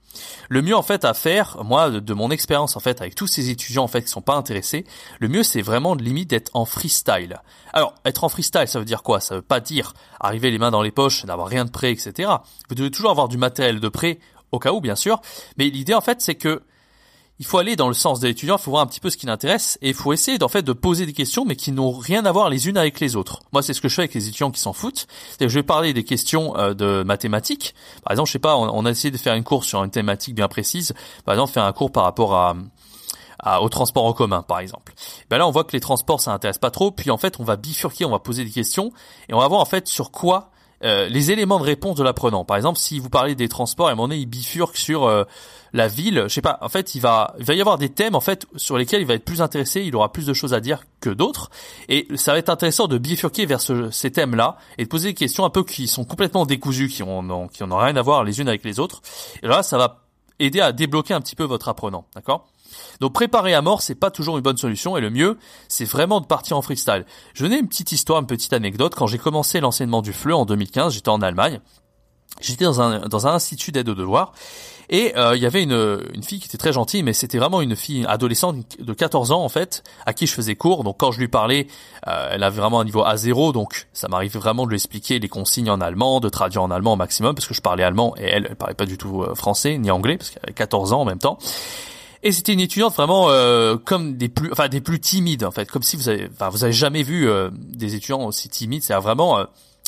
Le 0.49 0.63
mieux 0.63 0.77
en 0.77 0.83
fait 0.83 1.05
à 1.05 1.15
faire, 1.15 1.63
moi 1.65 1.91
de, 1.91 2.15
mon 2.15 2.31
expérience 2.31 2.77
en 2.77 2.81
fait 2.81 3.01
avec 3.01 3.15
tous 3.15 3.27
ces 3.27 3.51
étudiants 3.51 3.85
en 3.85 3.89
fait 3.89 4.03
qui 4.03 4.09
sont 4.09 4.23
pas 4.23 4.35
intéressés, 4.35 4.85
le 5.21 5.29
mieux 5.29 5.43
c'est 5.43 5.63
vraiment 5.63 5.95
limite 5.95 6.31
d'être 6.31 6.51
en 6.55 6.65
freestyle. 6.65 7.41
Alors 7.73 7.95
être 8.05 8.25
en 8.25 8.29
freestyle 8.29 8.69
ça 8.69 8.79
veut 8.79 8.85
dire 8.85 9.03
quoi? 9.03 9.21
Ça 9.21 9.37
veut 9.37 9.43
pas 9.43 9.61
dire 9.61 9.95
arriver 10.21 10.51
les 10.51 10.59
mains 10.59 10.71
dans 10.71 10.83
les 10.83 10.93
poches, 10.93 11.25
n'avoir 11.25 11.49
rien 11.49 11.65
de 11.65 11.71
prêt, 11.71 11.93
etc. 11.93 12.31
Vous 12.69 12.75
devez 12.75 12.91
toujours 12.91 13.11
avoir 13.11 13.29
du 13.29 13.39
matériel 13.39 13.81
de 13.81 13.89
prêt 13.89 14.19
au 14.53 14.59
cas 14.59 14.73
où 14.73 14.81
bien 14.81 14.97
sûr, 14.97 15.21
mais 15.57 15.69
l'idée 15.69 15.95
en 15.95 16.01
fait 16.01 16.21
c'est 16.21 16.37
que 16.37 16.63
il 17.39 17.45
faut 17.45 17.59
aller 17.59 17.77
dans 17.77 17.89
le 17.89 17.95
sens 17.95 18.21
des 18.21 18.31
étudiants, 18.31 18.57
il 18.57 18.63
faut 18.63 18.71
voir 18.71 18.83
un 18.83 18.87
petit 18.87 19.01
peu 19.01 19.11
ce 19.11 19.17
qui 19.17 19.27
l'intéresse 19.27 19.79
et 19.83 19.91
il 19.91 19.95
faut 19.95 20.13
essayer 20.13 20.43
en 20.43 20.49
fait 20.49 20.63
de 20.63 20.73
poser 20.73 21.05
des 21.05 21.13
questions 21.13 21.45
mais 21.45 21.57
qui 21.57 21.71
n'ont 21.71 21.93
rien 21.93 22.25
à 22.25 22.33
voir 22.33 22.49
les 22.49 22.69
unes 22.69 22.79
avec 22.79 22.99
les 23.01 23.17
autres. 23.17 23.43
Moi, 23.53 23.63
c'est 23.63 23.75
ce 23.75 23.81
que 23.81 23.89
je 23.89 23.95
fais 23.95 24.03
avec 24.03 24.15
les 24.15 24.29
étudiants 24.29 24.51
qui 24.51 24.61
s'en 24.61 24.73
foutent. 24.73 25.07
Je 25.41 25.47
vais 25.47 25.63
parler 25.63 25.93
des 25.93 26.05
questions 26.05 26.57
euh, 26.57 26.73
de 26.75 27.03
mathématiques. 27.03 27.75
Par 28.03 28.13
exemple, 28.13 28.29
je 28.29 28.33
sais 28.33 28.39
pas, 28.39 28.57
on, 28.57 28.87
a 28.87 28.91
essayé 28.91 29.11
de 29.11 29.19
faire 29.19 29.35
une 29.35 29.45
course 29.45 29.67
sur 29.67 29.83
une 29.85 29.91
thématique 29.91 30.35
bien 30.35 30.49
précise. 30.49 30.95
Par 31.25 31.35
exemple, 31.35 31.53
faire 31.53 31.65
un 31.65 31.73
cours 31.73 31.93
par 31.93 32.05
rapport 32.05 32.35
à, 32.35 32.57
à, 33.39 33.61
au 33.61 33.69
transport 33.69 34.05
en 34.05 34.15
commun, 34.15 34.43
par 34.43 34.61
exemple. 34.61 34.95
Ben 35.29 35.37
là, 35.37 35.47
on 35.47 35.51
voit 35.51 35.65
que 35.65 35.73
les 35.73 35.81
transports, 35.81 36.21
ça 36.21 36.33
intéresse 36.33 36.59
pas 36.59 36.71
trop. 36.71 36.91
Puis 36.91 37.11
en 37.11 37.19
fait, 37.19 37.39
on 37.39 37.45
va 37.45 37.57
bifurquer, 37.57 38.07
on 38.07 38.11
va 38.11 38.19
poser 38.19 38.45
des 38.45 38.51
questions 38.51 38.93
et 39.29 39.35
on 39.35 39.39
va 39.41 39.49
voir 39.49 39.61
en 39.61 39.67
fait 39.67 39.89
sur 39.89 40.11
quoi 40.11 40.51
euh, 40.85 41.09
les 41.09 41.31
éléments 41.31 41.59
de 41.59 41.65
réponse 41.65 41.97
de 41.97 42.05
l'apprenant. 42.05 42.45
Par 42.45 42.57
exemple, 42.57 42.79
si 42.79 42.99
vous 42.99 43.09
parlez 43.09 43.35
des 43.35 43.49
transports, 43.49 43.89
à 43.89 43.93
un 43.93 43.95
moment 43.95 44.09
donné, 44.09 44.21
il 44.21 44.27
bifurque 44.27 44.77
sur 44.77 45.05
euh, 45.05 45.25
la 45.73 45.89
ville. 45.89 46.25
Je 46.25 46.35
sais 46.35 46.43
pas. 46.43 46.59
En 46.61 46.69
fait, 46.69 46.95
il 46.95 47.01
va, 47.01 47.35
il 47.39 47.45
va 47.45 47.55
y 47.55 47.61
avoir 47.61 47.79
des 47.79 47.89
thèmes 47.89 48.15
en 48.15 48.21
fait 48.21 48.47
sur 48.57 48.77
lesquels 48.77 49.01
il 49.01 49.07
va 49.07 49.15
être 49.15 49.25
plus 49.25 49.41
intéressé. 49.43 49.83
Il 49.83 49.97
aura 49.97 50.13
plus 50.13 50.27
de 50.27 50.33
choses 50.33 50.55
à 50.55 50.61
dire 50.61 50.83
que 51.01 51.11
d'autres, 51.11 51.51
et 51.89 52.09
ça 52.17 52.33
va 52.33 52.39
être 52.39 52.49
intéressant 52.49 52.89
de 52.89 52.99
bifurquer 52.99 53.47
vers 53.47 53.61
ces 53.61 54.11
thèmes-là 54.11 54.57
et 54.79 54.85
de 54.85 54.89
poser 54.89 55.09
des 55.09 55.15
questions 55.15 55.45
un 55.45 55.51
peu 55.51 55.63
qui 55.65 55.87
sont 55.87 56.05
complètement 56.05 56.47
décousues, 56.47 56.89
qui 56.89 57.03
ont, 57.03 57.49
qui 57.49 57.63
n'ont 57.65 57.79
rien 57.79 57.97
à 57.97 58.03
voir 58.03 58.25
les 58.25 58.41
unes 58.41 58.49
avec 58.49 58.65
les 58.65 58.81
autres. 58.81 59.03
Et 59.43 59.47
là, 59.47 59.63
ça 59.63 59.79
va 59.79 60.03
aider 60.39 60.61
à 60.61 60.73
débloquer 60.73 61.15
un 61.15 61.21
petit 61.21 61.37
peu 61.37 61.45
votre 61.45 61.69
apprenant, 61.69 62.07
d'accord? 62.15 62.47
Donc 63.01 63.13
préparer 63.13 63.55
à 63.55 63.63
mort, 63.63 63.83
c'est 63.83 63.95
pas 63.95 64.11
toujours 64.11 64.37
une 64.37 64.43
bonne 64.43 64.57
solution 64.57 64.97
et 64.97 65.01
le 65.01 65.11
mieux, 65.11 65.39
c'est 65.69 65.85
vraiment 65.85 66.21
de 66.21 66.27
partir 66.27 66.57
en 66.57 66.63
freestyle. 66.63 67.05
Je 67.35 67.47
n'ai 67.47 67.59
une 67.59 67.69
petite 67.69 67.93
histoire, 67.93 68.21
une 68.21 68.27
petite 68.27 68.53
anecdote. 68.53 68.95
Quand 68.95 69.07
j'ai 69.07 69.19
commencé 69.19 69.61
l'enseignement 69.61 70.03
du 70.03 70.13
FLE 70.13 70.35
en 70.35 70.47
2015, 70.47 70.95
j'étais 70.95 71.09
en 71.09 71.23
Allemagne. 71.23 71.61
J'étais 72.41 72.65
dans 72.65 72.81
un, 72.81 73.09
dans 73.09 73.27
un 73.27 73.35
institut 73.35 73.73
d'aide 73.73 73.89
aux 73.89 73.95
devoirs 73.95 74.33
et 74.89 75.17
euh, 75.17 75.37
il 75.37 75.43
y 75.43 75.47
avait 75.47 75.63
une, 75.63 76.01
une 76.15 76.23
fille 76.23 76.39
qui 76.39 76.47
était 76.47 76.59
très 76.59 76.73
gentille, 76.73 77.03
mais 77.03 77.13
c'était 77.13 77.39
vraiment 77.39 77.61
une 77.61 77.75
fille 77.75 78.05
adolescente 78.07 78.57
de 78.79 78.93
14 78.93 79.33
ans 79.33 79.43
en 79.43 79.49
fait, 79.49 79.83
à 80.05 80.13
qui 80.13 80.27
je 80.27 80.33
faisais 80.33 80.55
cours. 80.55 80.85
Donc 80.85 80.99
quand 80.99 81.11
je 81.11 81.19
lui 81.19 81.29
parlais, 81.29 81.67
euh, 82.07 82.31
elle 82.33 82.43
avait 82.43 82.61
vraiment 82.61 82.81
un 82.81 82.85
niveau 82.85 83.03
A0, 83.03 83.53
donc 83.53 83.89
ça 83.93 84.09
m'arrivait 84.09 84.39
vraiment 84.39 84.65
de 84.65 84.71
lui 84.71 84.77
expliquer 84.77 85.19
les 85.19 85.29
consignes 85.29 85.71
en 85.71 85.81
allemand, 85.81 86.21
de 86.21 86.29
traduire 86.29 86.63
en 86.63 86.71
allemand 86.71 86.93
au 86.93 86.97
maximum, 86.97 87.35
parce 87.35 87.47
que 87.47 87.55
je 87.55 87.63
parlais 87.63 87.83
allemand 87.83 88.15
et 88.17 88.25
elle, 88.25 88.47
elle 88.51 88.57
parlait 88.57 88.75
pas 88.75 88.87
du 88.87 88.99
tout 88.99 89.23
euh, 89.23 89.35
français 89.35 89.79
ni 89.79 89.91
anglais, 89.91 90.19
parce 90.19 90.31
qu'elle 90.31 90.43
avait 90.45 90.53
14 90.53 90.93
ans 90.93 91.01
en 91.01 91.05
même 91.05 91.19
temps. 91.19 91.39
Et 92.27 92.33
c'était 92.33 92.55
une 92.55 92.61
étudiante 92.61 92.93
vraiment 92.93 93.31
euh, 93.31 93.77
comme 93.77 94.17
des 94.17 94.29
plus, 94.29 94.51
enfin 94.51 94.69
des 94.69 94.81
plus 94.81 94.99
timides 94.99 95.45
en 95.45 95.53
fait, 95.53 95.71
comme 95.71 95.85
si 95.85 95.95
vous 95.95 96.09
avez, 96.09 96.29
enfin 96.33 96.49
vous 96.49 96.65
avez 96.65 96.73
jamais 96.73 97.05
vu 97.05 97.29
euh, 97.29 97.51
des 97.53 97.95
étudiants 97.95 98.25
aussi 98.27 98.49
timides. 98.49 98.83
C'est 98.83 98.95
vraiment 98.95 99.39
euh, 99.39 99.45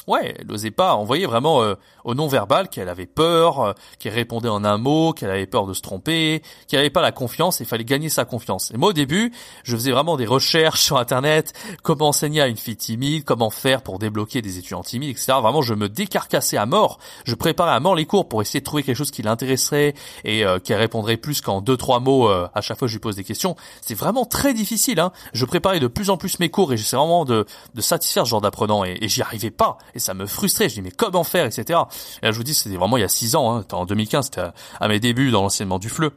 ouais, 0.08 0.34
elle 0.38 0.46
n'osait 0.46 0.70
pas. 0.70 0.96
On 0.96 1.04
voyait 1.04 1.26
vraiment 1.26 1.62
euh, 1.62 1.74
au 2.04 2.14
non-verbal 2.14 2.68
qu'elle 2.68 2.88
avait 2.88 3.06
peur, 3.06 3.60
euh, 3.60 3.72
qu'elle 3.98 4.14
répondait 4.14 4.48
en 4.48 4.64
un 4.64 4.78
mot, 4.78 5.12
qu'elle 5.12 5.30
avait 5.30 5.46
peur 5.46 5.66
de 5.66 5.74
se 5.74 5.82
tromper, 5.82 6.42
qu'elle 6.66 6.80
n'avait 6.80 6.90
pas 6.90 7.02
la 7.02 7.12
confiance. 7.12 7.60
Il 7.60 7.66
fallait 7.66 7.84
gagner 7.84 8.08
sa 8.08 8.24
confiance. 8.24 8.72
Et 8.72 8.78
moi, 8.78 8.90
au 8.90 8.92
début, 8.92 9.32
je 9.62 9.76
faisais 9.76 9.92
vraiment 9.92 10.16
des 10.16 10.26
recherches 10.26 10.82
sur 10.88 10.98
Internet, 10.98 11.52
comment 11.82 12.08
enseigner 12.08 12.40
à 12.40 12.48
une 12.48 12.56
fille 12.56 12.76
timide, 12.76 13.24
comment 13.24 13.50
faire 13.50 13.82
pour 13.82 13.98
débloquer 13.98 14.42
des 14.42 14.58
étudiants 14.58 14.82
timides, 14.82 15.10
etc. 15.10 15.34
Vraiment, 15.40 15.62
je 15.62 15.74
me 15.74 15.88
décarcassais 15.88 16.56
à 16.56 16.66
mort. 16.66 16.98
Je 17.24 17.34
préparais 17.34 17.72
à 17.72 17.80
mort 17.80 17.94
les 17.94 18.06
cours 18.06 18.28
pour 18.28 18.40
essayer 18.42 18.60
de 18.60 18.64
trouver 18.64 18.82
quelque 18.82 18.96
chose 18.96 19.10
qui 19.10 19.22
l'intéresserait 19.22 19.94
et 20.24 20.44
euh, 20.44 20.58
qu'elle 20.58 20.78
répondrait 20.78 21.18
plus 21.18 21.40
qu'en 21.40 21.60
deux 21.60 21.76
trois 21.76 22.00
mots 22.00 22.28
à 22.28 22.60
chaque 22.60 22.78
fois 22.78 22.86
que 22.86 22.90
je 22.90 22.96
lui 22.96 23.00
pose 23.00 23.16
des 23.16 23.24
questions. 23.24 23.54
C'est 23.82 23.94
vraiment 23.94 24.24
très 24.24 24.54
difficile. 24.54 25.00
Hein. 25.00 25.12
Je 25.32 25.44
préparais 25.44 25.80
de 25.80 25.86
plus 25.86 26.10
en 26.10 26.16
plus 26.16 26.38
mes 26.38 26.48
cours 26.48 26.72
et 26.72 26.76
j'essaie 26.76 26.96
vraiment 26.96 27.24
de, 27.24 27.46
de 27.74 27.80
satisfaire 27.80 28.24
ce 28.24 28.30
genre 28.30 28.40
d'apprenant 28.40 28.84
et, 28.84 28.98
et 29.00 29.08
j'y 29.08 29.22
arrivais 29.22 29.50
pas 29.50 29.78
et 29.97 29.97
ça 29.98 30.14
me 30.14 30.26
frustrait. 30.26 30.68
Je 30.68 30.74
dis 30.74 30.82
mais 30.82 30.90
comment 30.90 31.24
faire, 31.24 31.46
etc. 31.46 31.80
Et 32.22 32.26
là 32.26 32.32
je 32.32 32.36
vous 32.36 32.44
dis 32.44 32.54
c'était 32.54 32.76
vraiment 32.76 32.96
il 32.96 33.00
y 33.00 33.04
a 33.04 33.08
six 33.08 33.36
ans, 33.36 33.56
hein, 33.56 33.64
en 33.72 33.86
2015, 33.86 34.26
c'était 34.26 34.42
à, 34.80 34.88
mes 34.88 35.00
débuts 35.00 35.30
dans 35.30 35.42
l'enseignement 35.42 35.78
du 35.78 35.88
FLE. 35.88 36.10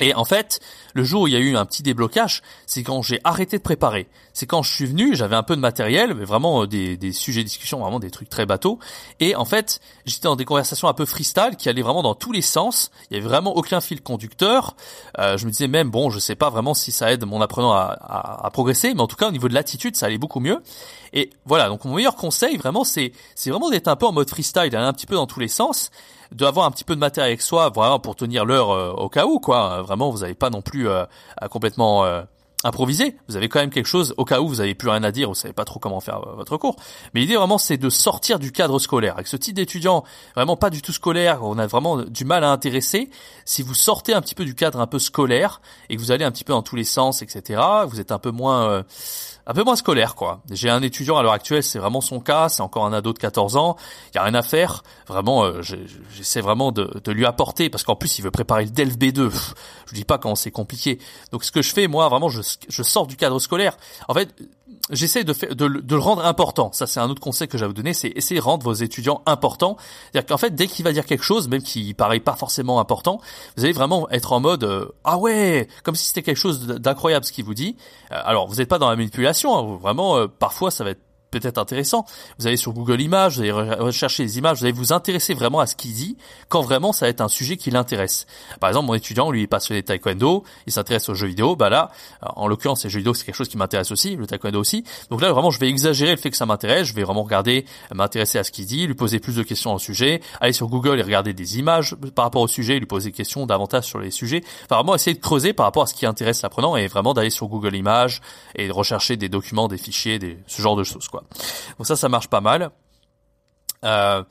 Et 0.00 0.14
en 0.14 0.24
fait, 0.24 0.60
le 0.94 1.04
jour 1.04 1.22
où 1.22 1.26
il 1.28 1.34
y 1.34 1.36
a 1.36 1.40
eu 1.40 1.56
un 1.56 1.66
petit 1.66 1.82
déblocage, 1.82 2.42
c'est 2.66 2.82
quand 2.82 3.02
j'ai 3.02 3.20
arrêté 3.24 3.58
de 3.58 3.62
préparer. 3.62 4.08
C'est 4.32 4.46
quand 4.46 4.62
je 4.62 4.72
suis 4.72 4.86
venu, 4.86 5.14
j'avais 5.14 5.36
un 5.36 5.42
peu 5.42 5.56
de 5.56 5.60
matériel, 5.60 6.14
mais 6.14 6.24
vraiment 6.24 6.62
euh, 6.62 6.66
des, 6.66 6.96
des 6.96 7.12
sujets 7.12 7.40
de 7.40 7.46
discussion, 7.48 7.80
vraiment 7.80 8.00
des 8.00 8.10
trucs 8.10 8.28
très 8.30 8.46
bateaux. 8.46 8.78
Et 9.20 9.36
en 9.36 9.44
fait, 9.44 9.80
j'étais 10.06 10.24
dans 10.24 10.36
des 10.36 10.44
conversations 10.44 10.88
un 10.88 10.94
peu 10.94 11.04
freestyle 11.04 11.56
qui 11.58 11.68
allaient 11.68 11.82
vraiment 11.82 12.02
dans 12.02 12.14
tous 12.14 12.32
les 12.32 12.42
sens. 12.42 12.90
Il 13.10 13.16
y 13.16 13.20
avait 13.20 13.28
vraiment 13.28 13.56
aucun 13.56 13.80
fil 13.80 14.00
conducteur. 14.02 14.74
Euh, 15.18 15.36
je 15.36 15.46
me 15.46 15.50
disais 15.50 15.68
même, 15.68 15.90
bon, 15.90 16.10
je 16.10 16.18
sais 16.18 16.36
pas 16.36 16.50
vraiment 16.50 16.74
si 16.74 16.92
ça 16.92 17.12
aide 17.12 17.24
mon 17.24 17.40
apprenant 17.40 17.72
à, 17.72 17.96
à, 18.00 18.46
à 18.46 18.50
progresser, 18.50 18.94
mais 18.94 19.00
en 19.00 19.06
tout 19.06 19.16
cas 19.16 19.28
au 19.28 19.32
niveau 19.32 19.48
de 19.48 19.54
l'attitude, 19.54 19.96
ça 19.96 20.06
allait 20.06 20.18
beaucoup 20.18 20.40
mieux. 20.40 20.62
Et 21.12 21.30
voilà, 21.44 21.68
donc 21.68 21.84
mon 21.84 21.96
meilleur 21.96 22.16
conseil, 22.16 22.56
vraiment, 22.56 22.84
c'est 22.84 23.12
c'est 23.34 23.50
vraiment 23.50 23.68
d'être 23.68 23.88
un 23.88 23.96
peu 23.96 24.06
en 24.06 24.12
mode 24.12 24.30
freestyle, 24.30 24.74
un 24.76 24.92
petit 24.92 25.06
peu 25.06 25.16
dans 25.16 25.26
tous 25.26 25.40
les 25.40 25.48
sens 25.48 25.90
d'avoir 26.32 26.66
un 26.66 26.70
petit 26.70 26.84
peu 26.84 26.94
de 26.94 27.00
matériel 27.00 27.30
avec 27.30 27.42
soi, 27.42 27.70
vraiment 27.70 27.98
pour 27.98 28.16
tenir 28.16 28.44
l'heure 28.44 28.70
euh, 28.70 28.92
au 28.92 29.08
cas 29.08 29.26
où, 29.26 29.40
quoi. 29.40 29.82
Vraiment, 29.82 30.10
vous 30.10 30.18
n'avez 30.18 30.34
pas 30.34 30.50
non 30.50 30.62
plus 30.62 30.88
euh, 30.88 31.04
à 31.36 31.48
complètement 31.48 32.04
euh, 32.04 32.22
improviser. 32.62 33.16
Vous 33.28 33.36
avez 33.36 33.48
quand 33.48 33.58
même 33.60 33.70
quelque 33.70 33.86
chose 33.86 34.14
au 34.16 34.24
cas 34.24 34.40
où 34.40 34.48
vous 34.48 34.56
n'avez 34.56 34.74
plus 34.74 34.88
rien 34.88 35.02
à 35.02 35.10
dire, 35.10 35.28
vous 35.28 35.34
savez 35.34 35.54
pas 35.54 35.64
trop 35.64 35.80
comment 35.80 36.00
faire 36.00 36.20
votre 36.36 36.56
cours. 36.56 36.76
Mais 37.14 37.20
l'idée 37.20 37.36
vraiment 37.36 37.56
c'est 37.56 37.78
de 37.78 37.88
sortir 37.88 38.38
du 38.38 38.52
cadre 38.52 38.78
scolaire. 38.78 39.14
Avec 39.14 39.28
ce 39.28 39.36
type 39.36 39.54
d'étudiant 39.54 40.04
vraiment 40.34 40.56
pas 40.56 40.68
du 40.68 40.82
tout 40.82 40.92
scolaire, 40.92 41.40
on 41.42 41.58
a 41.58 41.66
vraiment 41.66 42.02
du 42.02 42.24
mal 42.24 42.44
à 42.44 42.50
intéresser. 42.50 43.08
Si 43.46 43.62
vous 43.62 43.74
sortez 43.74 44.12
un 44.12 44.20
petit 44.20 44.34
peu 44.34 44.44
du 44.44 44.54
cadre 44.54 44.78
un 44.80 44.86
peu 44.86 44.98
scolaire 44.98 45.62
et 45.88 45.96
que 45.96 46.00
vous 46.00 46.10
allez 46.10 46.24
un 46.24 46.30
petit 46.30 46.44
peu 46.44 46.52
dans 46.52 46.62
tous 46.62 46.76
les 46.76 46.84
sens, 46.84 47.22
etc. 47.22 47.62
Vous 47.86 47.98
êtes 47.98 48.12
un 48.12 48.18
peu 48.18 48.30
moins 48.30 48.84
un 49.50 49.52
peu 49.52 49.64
moins 49.64 49.74
scolaire 49.74 50.14
quoi. 50.14 50.42
J'ai 50.52 50.70
un 50.70 50.80
étudiant 50.80 51.16
à 51.16 51.24
l'heure 51.24 51.32
actuelle, 51.32 51.64
c'est 51.64 51.80
vraiment 51.80 52.00
son 52.00 52.20
cas, 52.20 52.48
c'est 52.48 52.62
encore 52.62 52.86
un 52.86 52.92
ado 52.92 53.12
de 53.12 53.18
14 53.18 53.56
ans, 53.56 53.76
il 54.12 54.16
y 54.16 54.18
a 54.18 54.22
rien 54.22 54.34
à 54.34 54.42
faire, 54.42 54.84
vraiment 55.08 55.44
euh, 55.44 55.60
j'essaie 56.12 56.40
vraiment 56.40 56.70
de, 56.70 56.88
lui 57.10 57.26
apporter 57.26 57.68
parce 57.68 57.82
qu'en 57.82 57.96
plus 57.96 58.20
il 58.20 58.22
veut 58.22 58.30
préparer 58.30 58.64
le 58.64 58.70
DELF 58.70 58.96
B2. 58.96 59.28
Pff, 59.28 59.54
je 59.86 59.94
dis 59.94 60.04
pas 60.04 60.18
quand 60.18 60.36
c'est 60.36 60.52
compliqué. 60.52 61.00
Donc 61.32 61.42
ce 61.42 61.50
que 61.50 61.62
je 61.62 61.72
fais 61.74 61.88
moi 61.88 62.08
vraiment 62.08 62.28
je, 62.28 62.42
je 62.68 62.82
sors 62.84 63.08
du 63.08 63.16
cadre 63.16 63.40
scolaire. 63.40 63.76
En 64.06 64.14
fait, 64.14 64.32
j'essaie 64.90 65.24
de, 65.24 65.32
de, 65.32 65.80
de, 65.80 65.94
le 65.94 66.00
rendre 66.00 66.24
important. 66.24 66.72
Ça, 66.72 66.86
c'est 66.86 67.00
un 67.00 67.08
autre 67.08 67.20
conseil 67.20 67.48
que 67.48 67.58
j'avais 67.58 67.72
donné, 67.72 67.94
c'est 67.94 68.08
essayer 68.16 68.40
de 68.40 68.44
rendre 68.44 68.64
vos 68.64 68.72
étudiants 68.72 69.22
importants. 69.26 69.76
C'est-à-dire 70.12 70.28
qu'en 70.28 70.38
fait, 70.38 70.54
dès 70.54 70.66
qu'il 70.66 70.84
va 70.84 70.92
dire 70.92 71.06
quelque 71.06 71.24
chose, 71.24 71.48
même 71.48 71.62
qui 71.62 71.94
paraît 71.94 72.20
pas 72.20 72.36
forcément 72.36 72.80
important, 72.80 73.20
vous 73.56 73.64
allez 73.64 73.72
vraiment 73.72 74.08
être 74.10 74.32
en 74.32 74.40
mode 74.40 74.64
euh, 74.64 74.86
ah 75.04 75.18
ouais, 75.18 75.68
comme 75.82 75.94
si 75.94 76.06
c'était 76.06 76.22
quelque 76.22 76.36
chose 76.36 76.66
d'incroyable 76.66 77.24
ce 77.24 77.32
qu'il 77.32 77.44
vous 77.44 77.54
dit. 77.54 77.76
Euh, 78.12 78.20
alors, 78.24 78.48
vous 78.48 78.56
n'êtes 78.56 78.68
pas 78.68 78.78
dans 78.78 78.90
la 78.90 78.96
manipulation. 78.96 79.56
Hein, 79.56 79.78
vraiment, 79.80 80.16
euh, 80.16 80.26
parfois, 80.26 80.70
ça 80.70 80.84
va 80.84 80.90
être 80.90 81.02
peut-être 81.30 81.58
intéressant. 81.58 82.04
Vous 82.38 82.46
allez 82.46 82.56
sur 82.56 82.72
Google 82.72 83.00
Images, 83.00 83.36
vous 83.36 83.42
allez 83.42 83.52
rechercher 83.52 84.22
les 84.22 84.38
images, 84.38 84.58
vous 84.58 84.64
allez 84.64 84.72
vous 84.72 84.92
intéresser 84.92 85.34
vraiment 85.34 85.60
à 85.60 85.66
ce 85.66 85.76
qu'il 85.76 85.92
dit, 85.92 86.16
quand 86.48 86.60
vraiment 86.60 86.92
ça 86.92 87.06
va 87.06 87.10
être 87.10 87.20
un 87.20 87.28
sujet 87.28 87.56
qui 87.56 87.70
l'intéresse. 87.70 88.26
Par 88.60 88.70
exemple, 88.70 88.86
mon 88.86 88.94
étudiant, 88.94 89.30
lui, 89.30 89.46
passe 89.46 89.64
sur 89.64 89.74
les 89.74 89.82
taekwondo, 89.82 90.44
il 90.66 90.72
s'intéresse 90.72 91.08
aux 91.08 91.14
jeux 91.14 91.28
vidéo, 91.28 91.56
bah 91.56 91.70
là, 91.70 91.90
en 92.22 92.46
l'occurrence, 92.46 92.84
les 92.84 92.90
jeux 92.90 92.98
vidéo, 92.98 93.14
c'est 93.14 93.24
quelque 93.24 93.36
chose 93.36 93.48
qui 93.48 93.56
m'intéresse 93.56 93.90
aussi, 93.90 94.16
le 94.16 94.26
taekwondo 94.26 94.60
aussi. 94.60 94.84
Donc 95.10 95.20
là, 95.20 95.32
vraiment, 95.32 95.50
je 95.50 95.58
vais 95.58 95.68
exagérer 95.68 96.10
le 96.12 96.16
fait 96.16 96.30
que 96.30 96.36
ça 96.36 96.46
m'intéresse, 96.46 96.88
je 96.88 96.94
vais 96.94 97.04
vraiment 97.04 97.22
regarder, 97.22 97.64
m'intéresser 97.94 98.38
à 98.38 98.44
ce 98.44 98.50
qu'il 98.50 98.66
dit, 98.66 98.86
lui 98.86 98.94
poser 98.94 99.20
plus 99.20 99.36
de 99.36 99.42
questions 99.42 99.74
au 99.74 99.78
sujet, 99.78 100.20
aller 100.40 100.52
sur 100.52 100.68
Google 100.68 100.98
et 100.98 101.02
regarder 101.02 101.32
des 101.32 101.58
images 101.58 101.94
par 102.14 102.24
rapport 102.24 102.42
au 102.42 102.48
sujet, 102.48 102.78
lui 102.78 102.86
poser 102.86 103.10
des 103.10 103.16
questions 103.16 103.46
davantage 103.46 103.84
sur 103.84 103.98
les 103.98 104.10
sujets. 104.10 104.42
Enfin, 104.64 104.76
vraiment 104.76 104.94
essayer 104.94 105.14
de 105.14 105.20
creuser 105.20 105.52
par 105.52 105.66
rapport 105.66 105.84
à 105.84 105.86
ce 105.86 105.94
qui 105.94 106.06
intéresse 106.06 106.42
l'apprenant 106.42 106.76
et 106.76 106.86
vraiment 106.86 107.14
d'aller 107.14 107.30
sur 107.30 107.48
Google 107.48 107.74
Images 107.76 108.20
et 108.54 108.68
de 108.68 108.72
rechercher 108.72 109.16
des 109.16 109.28
documents, 109.28 109.68
des 109.68 109.78
fichiers, 109.78 110.18
des, 110.18 110.38
ce 110.46 110.62
genre 110.62 110.76
de 110.76 110.84
choses, 110.84 111.08
quoi. 111.08 111.19
Donc 111.78 111.86
ça, 111.86 111.96
ça 111.96 112.08
marche 112.08 112.28
pas 112.28 112.40
mal. 112.40 112.70
Euh, 113.84 114.22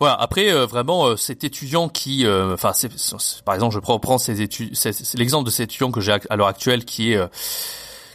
voilà. 0.00 0.14
Après, 0.20 0.52
euh, 0.52 0.66
vraiment, 0.66 1.06
euh, 1.06 1.16
cet 1.16 1.44
étudiant 1.44 1.88
qui, 1.88 2.26
euh, 2.26 2.54
enfin, 2.54 2.72
par 3.44 3.54
exemple, 3.54 3.74
je 3.74 3.78
prends, 3.78 3.98
prends 3.98 4.18
ces 4.18 4.42
études, 4.42 4.74
l'exemple 5.14 5.46
de 5.46 5.50
cet 5.50 5.70
étudiant 5.70 5.90
que 5.90 6.00
j'ai 6.00 6.16
à 6.28 6.36
l'heure 6.36 6.48
actuelle 6.48 6.84
qui 6.84 7.12
est 7.12 7.20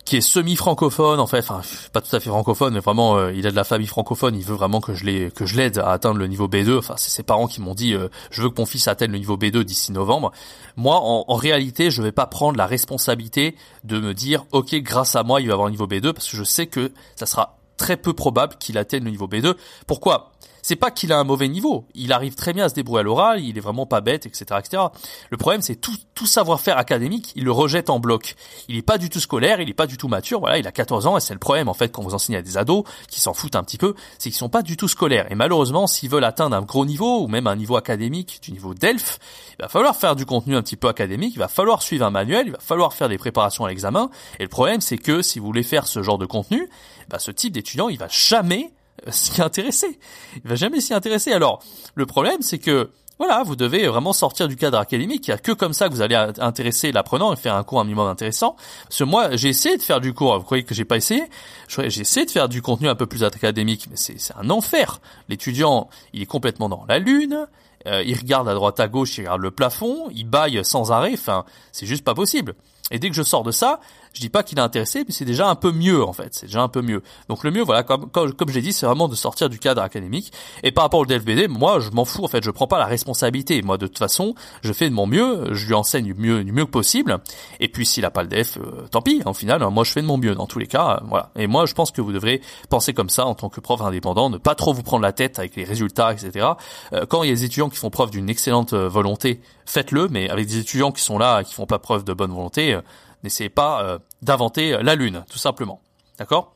qui 0.06 0.18
est 0.18 0.22
semi-francophone 0.22 1.20
en 1.20 1.28
fait, 1.28 1.40
enfin 1.40 1.62
pas 1.94 2.02
tout 2.02 2.16
à 2.16 2.20
fait 2.20 2.30
francophone, 2.32 2.74
mais 2.74 2.80
vraiment 2.80 3.30
il 3.30 3.46
a 3.46 3.52
de 3.52 3.56
la 3.56 3.64
famille 3.64 3.86
francophone, 3.86 4.36
il 4.36 4.44
veut 4.44 4.56
vraiment 4.56 4.82
que 4.82 4.96
je 4.96 5.06
l'aide 5.06 5.34
que 5.34 5.46
je 5.46 5.56
l'aide 5.56 5.78
à 5.78 5.92
atteindre 5.92 6.18
le 6.18 6.26
niveau 6.26 6.48
B2. 6.48 6.80
Enfin 6.80 6.96
c'est 6.98 7.12
ses 7.12 7.22
parents 7.22 7.46
qui 7.46 7.62
m'ont 7.62 7.76
dit 7.76 7.94
je 8.32 8.42
veux 8.42 8.50
que 8.50 8.60
mon 8.60 8.66
fils 8.66 8.88
atteigne 8.88 9.12
le 9.12 9.20
niveau 9.20 9.38
B2 9.38 9.62
d'ici 9.62 9.92
novembre. 9.92 10.32
Moi 10.78 11.00
en, 11.00 11.26
en, 11.28 11.36
réalité 11.36 11.92
je 11.92 12.02
vais 12.02 12.12
pas 12.12 12.26
prendre 12.26 12.58
la 12.58 12.66
responsabilité 12.66 13.56
de 13.84 14.00
me 14.00 14.16
dire 14.16 14.46
ok 14.52 14.74
grâce 14.78 15.16
à 15.16 15.22
moi 15.22 15.42
il 15.42 15.48
va 15.48 15.54
avoir 15.54 15.68
le 15.68 15.74
niveau 15.74 15.86
B2 15.86 16.14
parce 16.14 16.28
que 16.28 16.38
je 16.38 16.44
sais 16.44 16.66
que 16.66 16.92
ça 17.16 17.28
sera 17.28 17.59
très 17.80 17.98
peu 17.98 18.14
probable 18.14 18.56
qu'il 18.60 18.78
atteigne 18.78 19.06
le 19.06 19.10
niveau 19.10 19.28
B2. 19.28 19.56
Pourquoi? 19.88 20.29
C'est 20.62 20.76
pas 20.76 20.92
qu'il 20.92 21.12
a 21.12 21.18
un 21.18 21.24
mauvais 21.24 21.48
niveau. 21.48 21.86
Il 21.96 22.14
arrive 22.14 22.36
très 22.36 22.54
bien 22.54 22.66
à 22.66 22.70
se 22.70 22.76
débrouiller 22.76 23.00
à 23.00 23.04
l'oral, 23.04 23.44
il 23.44 23.58
est 23.58 23.62
vraiment 23.62 23.86
pas 23.86 24.02
bête, 24.02 24.26
etc., 24.26 24.60
etc. 24.60 24.84
Le 25.30 25.38
problème, 25.38 25.62
c'est 25.62 25.76
tout, 25.76 25.96
tout 26.14 26.26
savoir-faire 26.26 26.78
académique, 26.78 27.32
il 27.36 27.44
le 27.44 27.52
rejette 27.52 27.90
en 27.90 28.00
bloc. 28.00 28.36
Il 28.68 28.76
est 28.76 28.84
pas 28.84 28.98
du 28.98 29.10
tout 29.10 29.20
scolaire, 29.20 29.62
il 29.62 29.70
est 29.70 29.74
pas 29.74 29.88
du 29.88 29.98
tout 29.98 30.08
mature. 30.08 30.40
Voilà, 30.40 30.58
il 30.58 30.68
a 30.68 30.72
14 30.72 31.08
ans 31.08 31.18
et 31.18 31.22
c'est 31.22 31.34
le 31.34 31.40
problème 31.40 31.70
en 31.70 31.74
fait 31.74 31.92
quand 31.92 32.04
vous 32.04 32.14
enseignez 32.14 32.38
à 32.38 32.42
des 32.42 32.58
ados 32.58 32.84
qui 33.08 33.20
s'en 33.20 33.34
foutent 33.34 33.56
un 33.56 33.64
petit 33.64 33.78
peu, 33.78 33.96
c'est 34.18 34.30
qu'ils 34.30 34.38
sont 34.38 34.50
pas 34.50 34.62
du 34.62 34.78
tout 34.78 34.88
scolaires. 34.88 35.32
Et 35.32 35.36
malheureusement, 35.36 35.88
s'ils 35.88 36.10
veulent 36.10 36.24
atteindre 36.24 36.56
un 36.56 36.62
gros 36.62 36.86
niveau 36.86 37.24
ou 37.24 37.28
même 37.28 37.48
un 37.48 37.56
niveau 37.56 37.76
académique, 37.76 38.40
du 38.44 38.52
niveau 38.52 38.74
DELF, 38.74 39.20
il 39.58 39.64
va 39.64 39.70
falloir 39.70 39.96
faire 39.96 40.16
du 40.16 40.26
contenu 40.26 40.56
un 40.56 40.62
petit 40.62 40.78
peu 40.78 40.88
académique, 40.88 41.34
il 41.36 41.40
va 41.40 41.48
falloir 41.48 41.82
suivre 41.82 42.06
un 42.06 42.12
manuel, 42.12 42.48
il 42.48 42.52
va 42.52 42.60
falloir 42.60 42.94
faire 42.94 43.10
des 43.10 43.18
préparations 43.18 43.66
à 43.66 43.70
l'examen. 43.70 44.10
Et 44.40 44.44
le 44.44 44.50
problème, 44.50 44.82
c'est 44.82 44.98
que 44.98 45.22
si 45.22 45.40
vous 45.40 45.46
voulez 45.46 45.64
faire 45.64 45.88
ce 45.88 46.04
genre 46.04 46.18
de 46.18 46.26
contenu, 46.26 46.70
bah, 47.10 47.20
ce 47.20 47.32
type 47.32 47.54
d'étudiant, 47.54 47.90
il 47.90 47.98
va 47.98 48.08
jamais 48.08 48.72
s'y 49.08 49.42
intéresser. 49.42 50.00
Il 50.44 50.50
va 50.50 50.56
jamais 50.56 50.82
s'y 50.82 50.94
intéresser. 50.94 51.32
Alors, 51.32 51.64
le 51.96 52.06
problème, 52.06 52.42
c'est 52.42 52.60
que 52.60 52.90
voilà, 53.20 53.44
vous 53.44 53.58
devez 53.58 53.86
vraiment 53.88 54.14
sortir 54.14 54.48
du 54.48 54.56
cadre 54.56 54.78
académique. 54.78 55.28
Il 55.28 55.32
n'y 55.32 55.36
a 55.36 55.38
que 55.38 55.52
comme 55.52 55.74
ça 55.74 55.90
que 55.90 55.94
vous 55.94 56.02
allez 56.02 56.16
intéresser 56.16 56.94
l'apprenant 56.94 57.34
et 57.34 57.36
faire 57.36 57.56
un 57.56 57.64
cours 57.64 57.82
un 57.82 57.84
minimum 57.84 58.08
intéressant. 58.08 58.56
Parce 58.84 59.00
que 59.00 59.04
moi, 59.04 59.36
j'ai 59.36 59.50
essayé 59.50 59.76
de 59.76 59.82
faire 59.82 60.00
du 60.00 60.14
cours. 60.14 60.38
Vous 60.38 60.46
croyez 60.46 60.64
que 60.64 60.74
j'ai 60.74 60.86
pas 60.86 60.96
essayé? 60.96 61.24
J'ai 61.68 62.02
essayé 62.02 62.26
de 62.26 62.32
faire 62.32 62.48
du 62.48 62.62
contenu 62.62 62.88
un 62.88 62.96
peu 62.96 63.08
plus 63.08 63.26
académique, 63.26 63.88
mais 63.90 63.98
c'est 63.98 64.16
un 64.38 64.50
enfer. 64.50 65.02
L'étudiant, 65.28 65.90
il 66.14 66.22
est 66.22 66.28
complètement 66.28 66.70
dans 66.70 66.86
la 66.88 66.98
lune. 66.98 67.46
Euh, 67.88 68.04
il 68.06 68.18
regarde 68.18 68.48
à 68.48 68.54
droite 68.54 68.80
à 68.80 68.88
gauche, 68.88 69.18
il 69.18 69.22
regarde 69.22 69.42
le 69.42 69.52
plafond, 69.52 70.08
il 70.12 70.26
baille 70.26 70.64
sans 70.64 70.94
arrêt. 70.94 71.12
Enfin, 71.14 71.44
c'est 71.74 71.86
juste 71.86 72.06
pas 72.06 72.16
possible. 72.16 72.56
Et 72.92 73.00
dès 73.00 73.10
que 73.10 73.16
je 73.16 73.24
sors 73.24 73.44
de 73.44 73.52
ça, 73.52 73.82
je 74.14 74.22
dis 74.22 74.30
pas 74.30 74.44
qu'il 74.44 74.58
est 74.58 74.62
intéressé, 74.62 75.04
mais 75.08 75.14
c'est 75.14 75.26
déjà 75.26 75.50
un 75.50 75.56
peu 75.56 75.72
mieux 75.72 76.04
en 76.04 76.14
fait. 76.14 76.34
C'est 76.34 76.48
déjà 76.48 76.62
un 76.62 76.68
peu 76.68 76.82
mieux. 76.82 77.02
Donc 77.28 77.44
le 77.44 77.52
mieux, 77.52 77.62
voilà, 77.62 77.84
comme 77.84 78.10
comme, 78.10 78.34
comme 78.34 78.50
je 78.50 78.56
l'ai 78.56 78.62
dit, 78.62 78.74
c'est 78.74 78.86
vraiment 78.86 79.08
de 79.08 79.16
sortir 79.16 79.50
du 79.50 79.60
cadre 79.60 79.82
académique. 79.82 80.32
Et 80.64 80.72
par 80.72 80.84
rapport 80.84 81.00
au 81.00 81.06
DFBD, 81.06 81.48
moi, 81.48 81.80
je 81.80 81.90
m'en 81.92 82.06
fous 82.06 82.24
en 82.24 82.28
fait. 82.28 82.44
Je 82.44 82.52
prends 82.52 82.68
pas 82.68 82.80
la 82.80 82.86
responsabilité. 82.86 83.62
Moi, 83.62 83.78
de 83.78 83.88
toute 83.88 83.98
façon, 83.98 84.36
je 84.62 84.74
fais 84.74 84.90
de 84.90 84.96
mon 84.96 85.08
mieux. 85.08 85.54
Je 85.54 85.68
lui 85.68 85.74
enseigne 85.74 86.06
du 86.06 86.14
mieux 86.14 86.44
du 86.44 86.52
mieux 86.52 86.66
que 86.66 86.72
possible. 86.72 87.20
Et 87.60 87.68
puis 87.68 87.86
s'il 87.86 88.06
a 88.06 88.12
pas 88.12 88.24
le 88.24 88.30
DF, 88.30 88.58
euh, 88.58 88.88
tant 88.92 89.02
pis. 89.02 89.22
En 89.26 89.34
final, 89.34 89.66
moi, 89.70 89.84
je 89.84 89.92
fais 89.92 90.02
de 90.02 90.08
mon 90.08 90.18
mieux 90.18 90.36
dans 90.36 90.48
tous 90.48 90.60
les 90.60 90.68
cas. 90.68 91.00
Euh, 91.02 91.06
voilà. 91.08 91.32
Et 91.36 91.48
moi, 91.48 91.66
je 91.66 91.74
pense 91.74 91.92
que 91.92 92.02
vous 92.02 92.12
devrez 92.12 92.42
penser 92.70 92.94
comme 92.94 93.10
ça 93.10 93.26
en 93.26 93.36
tant 93.36 93.50
que 93.50 93.60
prof 93.60 93.82
indépendant, 93.82 94.30
ne 94.30 94.38
pas 94.38 94.56
trop 94.56 94.74
vous 94.74 94.84
prendre 94.84 95.04
la 95.04 95.14
tête 95.14 95.40
avec 95.40 95.56
les 95.56 95.64
résultats, 95.64 96.14
etc. 96.14 96.48
Euh, 96.94 97.06
quand 97.06 97.24
il 97.24 97.30
y 97.30 97.32
a 97.32 97.36
des 97.36 97.44
étudiants 97.46 97.70
qui 97.70 97.78
font 97.78 97.90
preuve 97.90 98.12
d'une 98.12 98.30
excellente 98.30 98.74
volonté, 98.74 99.42
faites-le. 99.66 100.08
Mais 100.10 100.30
avec 100.30 100.48
des 100.48 100.58
étudiants 100.58 100.92
qui 100.92 101.04
sont 101.04 101.18
là, 101.18 101.44
qui 101.44 101.54
font 101.54 101.66
pas 101.66 101.80
preuve 101.80 102.04
de 102.04 102.14
bonne 102.14 102.32
volonté 102.32 102.78
N'essayez 103.24 103.50
pas 103.50 103.84
euh, 103.84 104.00
d'inventer 104.22 104.82
la 104.82 104.96
lune, 104.96 105.24
tout 105.30 105.38
simplement. 105.38 105.82
D'accord? 106.18 106.56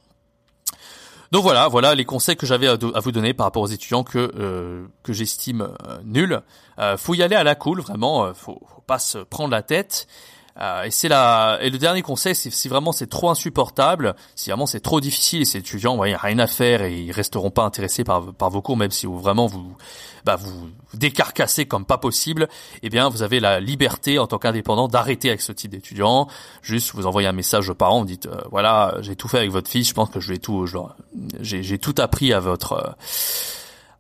Donc 1.34 1.42
voilà, 1.42 1.68
voilà 1.68 1.96
les 1.96 2.06
conseils 2.06 2.36
que 2.36 2.46
j'avais 2.46 2.68
à, 2.68 2.76
vous 2.76 3.12
donner 3.12 3.34
par 3.34 3.48
rapport 3.48 3.64
aux 3.64 3.68
étudiants 3.68 4.04
que 4.04 4.32
euh, 4.38 4.86
que 5.02 5.14
j'estime 5.14 5.62
euh, 5.62 5.98
nuls. 6.04 6.40
Euh, 6.78 6.96
faut 6.96 7.16
y 7.16 7.24
aller 7.24 7.36
à 7.36 7.44
la 7.44 7.56
cool, 7.56 7.82
vraiment. 7.82 8.32
faut 8.36 8.62
pas 8.86 9.00
se 9.00 9.18
prendre 9.18 9.50
la 9.50 9.64
tête. 9.64 10.06
Euh, 10.60 10.84
et 10.84 10.92
c'est 10.92 11.08
la 11.08 11.58
et 11.62 11.70
le 11.70 11.78
dernier 11.80 12.04
conseil, 12.04 12.36
si 12.36 12.68
vraiment 12.68 12.92
c'est 12.92 13.08
trop 13.08 13.30
insupportable, 13.30 14.16
si 14.36 14.52
vraiment 14.52 14.68
c'est 14.68 14.82
trop 14.82 15.02
difficile 15.02 15.42
et 15.42 15.46
ces 15.46 15.58
étudiants, 15.60 15.98
ouais, 15.98 16.14
a 16.14 16.18
rien 16.18 16.38
à 16.40 16.48
faire 16.48 16.84
et 16.84 16.94
ils 16.94 17.12
resteront 17.12 17.50
pas 17.50 17.64
intéressés 17.64 18.04
par 18.04 18.22
vos 18.22 18.62
cours, 18.62 18.78
même 18.78 18.92
si 18.92 19.08
vous 19.08 19.20
vraiment 19.20 19.48
vous 19.48 19.76
bah 20.26 20.36
vous 20.36 20.70
décarcassez 20.94 21.66
comme 21.66 21.86
pas 21.86 21.98
possible, 21.98 22.48
eh 22.82 22.90
bien 22.90 23.10
vous 23.10 23.24
avez 23.24 23.40
la 23.40 23.60
liberté 23.60 24.20
en 24.20 24.28
tant 24.28 24.38
qu'indépendant 24.38 24.88
d'arrêter 24.88 25.30
avec 25.30 25.42
ce 25.42 25.52
type 25.52 25.72
d'étudiants. 25.72 26.28
Juste 26.62 26.94
vous 26.94 27.08
envoyez 27.08 27.28
un 27.28 27.34
message 27.34 27.70
aux 27.70 27.76
parents, 27.76 28.00
vous 28.00 28.06
dites 28.06 28.28
euh, 28.28 28.42
voilà 28.52 28.96
j'ai 29.02 29.16
tout 29.16 29.28
fait 29.28 29.40
avec 29.40 29.52
votre 29.52 29.70
fils, 29.70 29.90
je 29.90 29.94
pense 29.94 30.10
que 30.10 30.20
je 30.20 30.32
vais 30.32 30.38
tout, 30.38 30.68
j'ai 31.42 31.64
j'ai 31.64 31.80
tout 31.80 31.96
appris 31.98 32.32
à 32.32 32.40
votre 32.40 32.74
euh, 32.74 32.92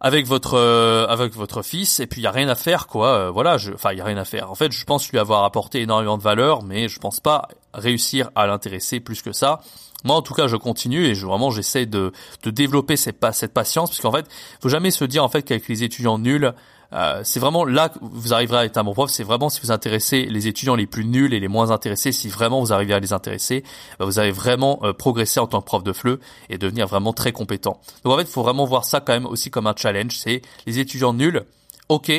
avec 0.03 0.27
votre 0.27 0.55
euh, 0.55 1.07
avec 1.07 1.33
votre 1.33 1.61
fils 1.61 2.01
et 2.01 2.07
puis 2.07 2.19
il 2.19 2.25
y 2.25 2.27
a 2.27 2.31
rien 2.31 2.49
à 2.49 2.55
faire 2.55 2.87
quoi. 2.87 3.07
Euh, 3.07 3.31
voilà 3.31 3.57
je 3.57 3.71
enfin 3.71 3.93
y 3.93 4.01
a 4.01 4.05
rien 4.05 4.17
à 4.17 4.25
faire. 4.25 4.51
En 4.51 4.55
fait 4.55 4.71
je 4.71 4.83
pense 4.83 5.09
lui 5.09 5.17
avoir 5.17 5.45
apporté 5.45 5.81
énormément 5.81 6.17
de 6.17 6.21
valeur 6.21 6.61
mais 6.61 6.89
je 6.89 6.99
pense 6.99 7.21
pas 7.21 7.47
réussir 7.73 8.29
à 8.35 8.45
l'intéresser 8.45 8.99
plus 8.99 9.21
que 9.21 9.31
ça. 9.31 9.61
Moi 10.03 10.17
en 10.17 10.21
tout 10.21 10.33
cas 10.33 10.47
je 10.47 10.57
continue 10.57 11.05
et 11.05 11.15
je 11.15 11.25
vraiment 11.25 11.51
j'essaie 11.51 11.85
de 11.85 12.11
de 12.43 12.51
développer 12.51 12.97
cette 12.97 13.25
cette 13.31 13.53
patience 13.53 13.91
parce 13.91 14.01
qu'en 14.01 14.11
fait 14.11 14.27
faut 14.61 14.69
jamais 14.69 14.91
se 14.91 15.05
dire 15.05 15.23
en 15.23 15.29
fait 15.29 15.41
qu'avec 15.41 15.69
les 15.69 15.83
étudiants 15.83 16.19
nuls 16.19 16.53
euh, 16.93 17.21
c'est 17.23 17.39
vraiment 17.39 17.65
là 17.65 17.89
que 17.89 17.97
vous 18.01 18.33
arriverez 18.33 18.57
à 18.57 18.65
être 18.65 18.77
un 18.77 18.83
bon 18.83 18.93
prof. 18.93 19.09
C'est 19.09 19.23
vraiment 19.23 19.49
si 19.49 19.61
vous 19.61 19.71
intéressez 19.71 20.25
les 20.25 20.47
étudiants 20.47 20.75
les 20.75 20.85
plus 20.85 21.05
nuls 21.05 21.33
et 21.33 21.39
les 21.39 21.47
moins 21.47 21.71
intéressés, 21.71 22.11
si 22.11 22.29
vraiment 22.29 22.61
vous 22.61 22.71
arrivez 22.71 22.93
à 22.93 22.99
les 22.99 23.13
intéresser, 23.13 23.63
bah, 23.99 24.05
vous 24.05 24.19
allez 24.19 24.31
vraiment 24.31 24.79
euh, 24.83 24.93
progresser 24.93 25.39
en 25.39 25.47
tant 25.47 25.61
que 25.61 25.65
prof 25.65 25.83
de 25.83 25.91
FLE 25.91 26.19
et 26.49 26.57
devenir 26.57 26.87
vraiment 26.87 27.13
très 27.13 27.31
compétent. 27.31 27.79
Donc 28.03 28.13
en 28.13 28.17
fait, 28.17 28.23
il 28.23 28.27
faut 28.27 28.43
vraiment 28.43 28.65
voir 28.65 28.85
ça 28.85 28.99
quand 28.99 29.13
même 29.13 29.25
aussi 29.25 29.49
comme 29.49 29.67
un 29.67 29.75
challenge. 29.75 30.17
C'est 30.17 30.41
les 30.65 30.79
étudiants 30.79 31.13
nuls. 31.13 31.43
Ok, 31.89 32.11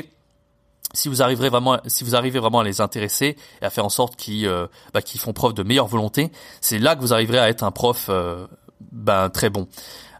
si 0.92 1.08
vous 1.08 1.22
arriverez 1.22 1.48
vraiment, 1.48 1.78
si 1.86 2.04
vous 2.04 2.16
arrivez 2.16 2.38
vraiment 2.38 2.60
à 2.60 2.64
les 2.64 2.80
intéresser 2.80 3.36
et 3.62 3.64
à 3.64 3.70
faire 3.70 3.84
en 3.84 3.90
sorte 3.90 4.16
qu'ils, 4.16 4.46
euh, 4.46 4.66
bah, 4.92 5.02
qu'ils 5.02 5.20
font 5.20 5.32
preuve 5.32 5.54
de 5.54 5.62
meilleure 5.62 5.88
volonté, 5.88 6.30
c'est 6.60 6.78
là 6.78 6.96
que 6.96 7.00
vous 7.00 7.12
arriverez 7.12 7.38
à 7.38 7.48
être 7.48 7.62
un 7.62 7.70
prof, 7.70 8.10
ben 8.92 9.30
très 9.30 9.50
bon. 9.50 9.68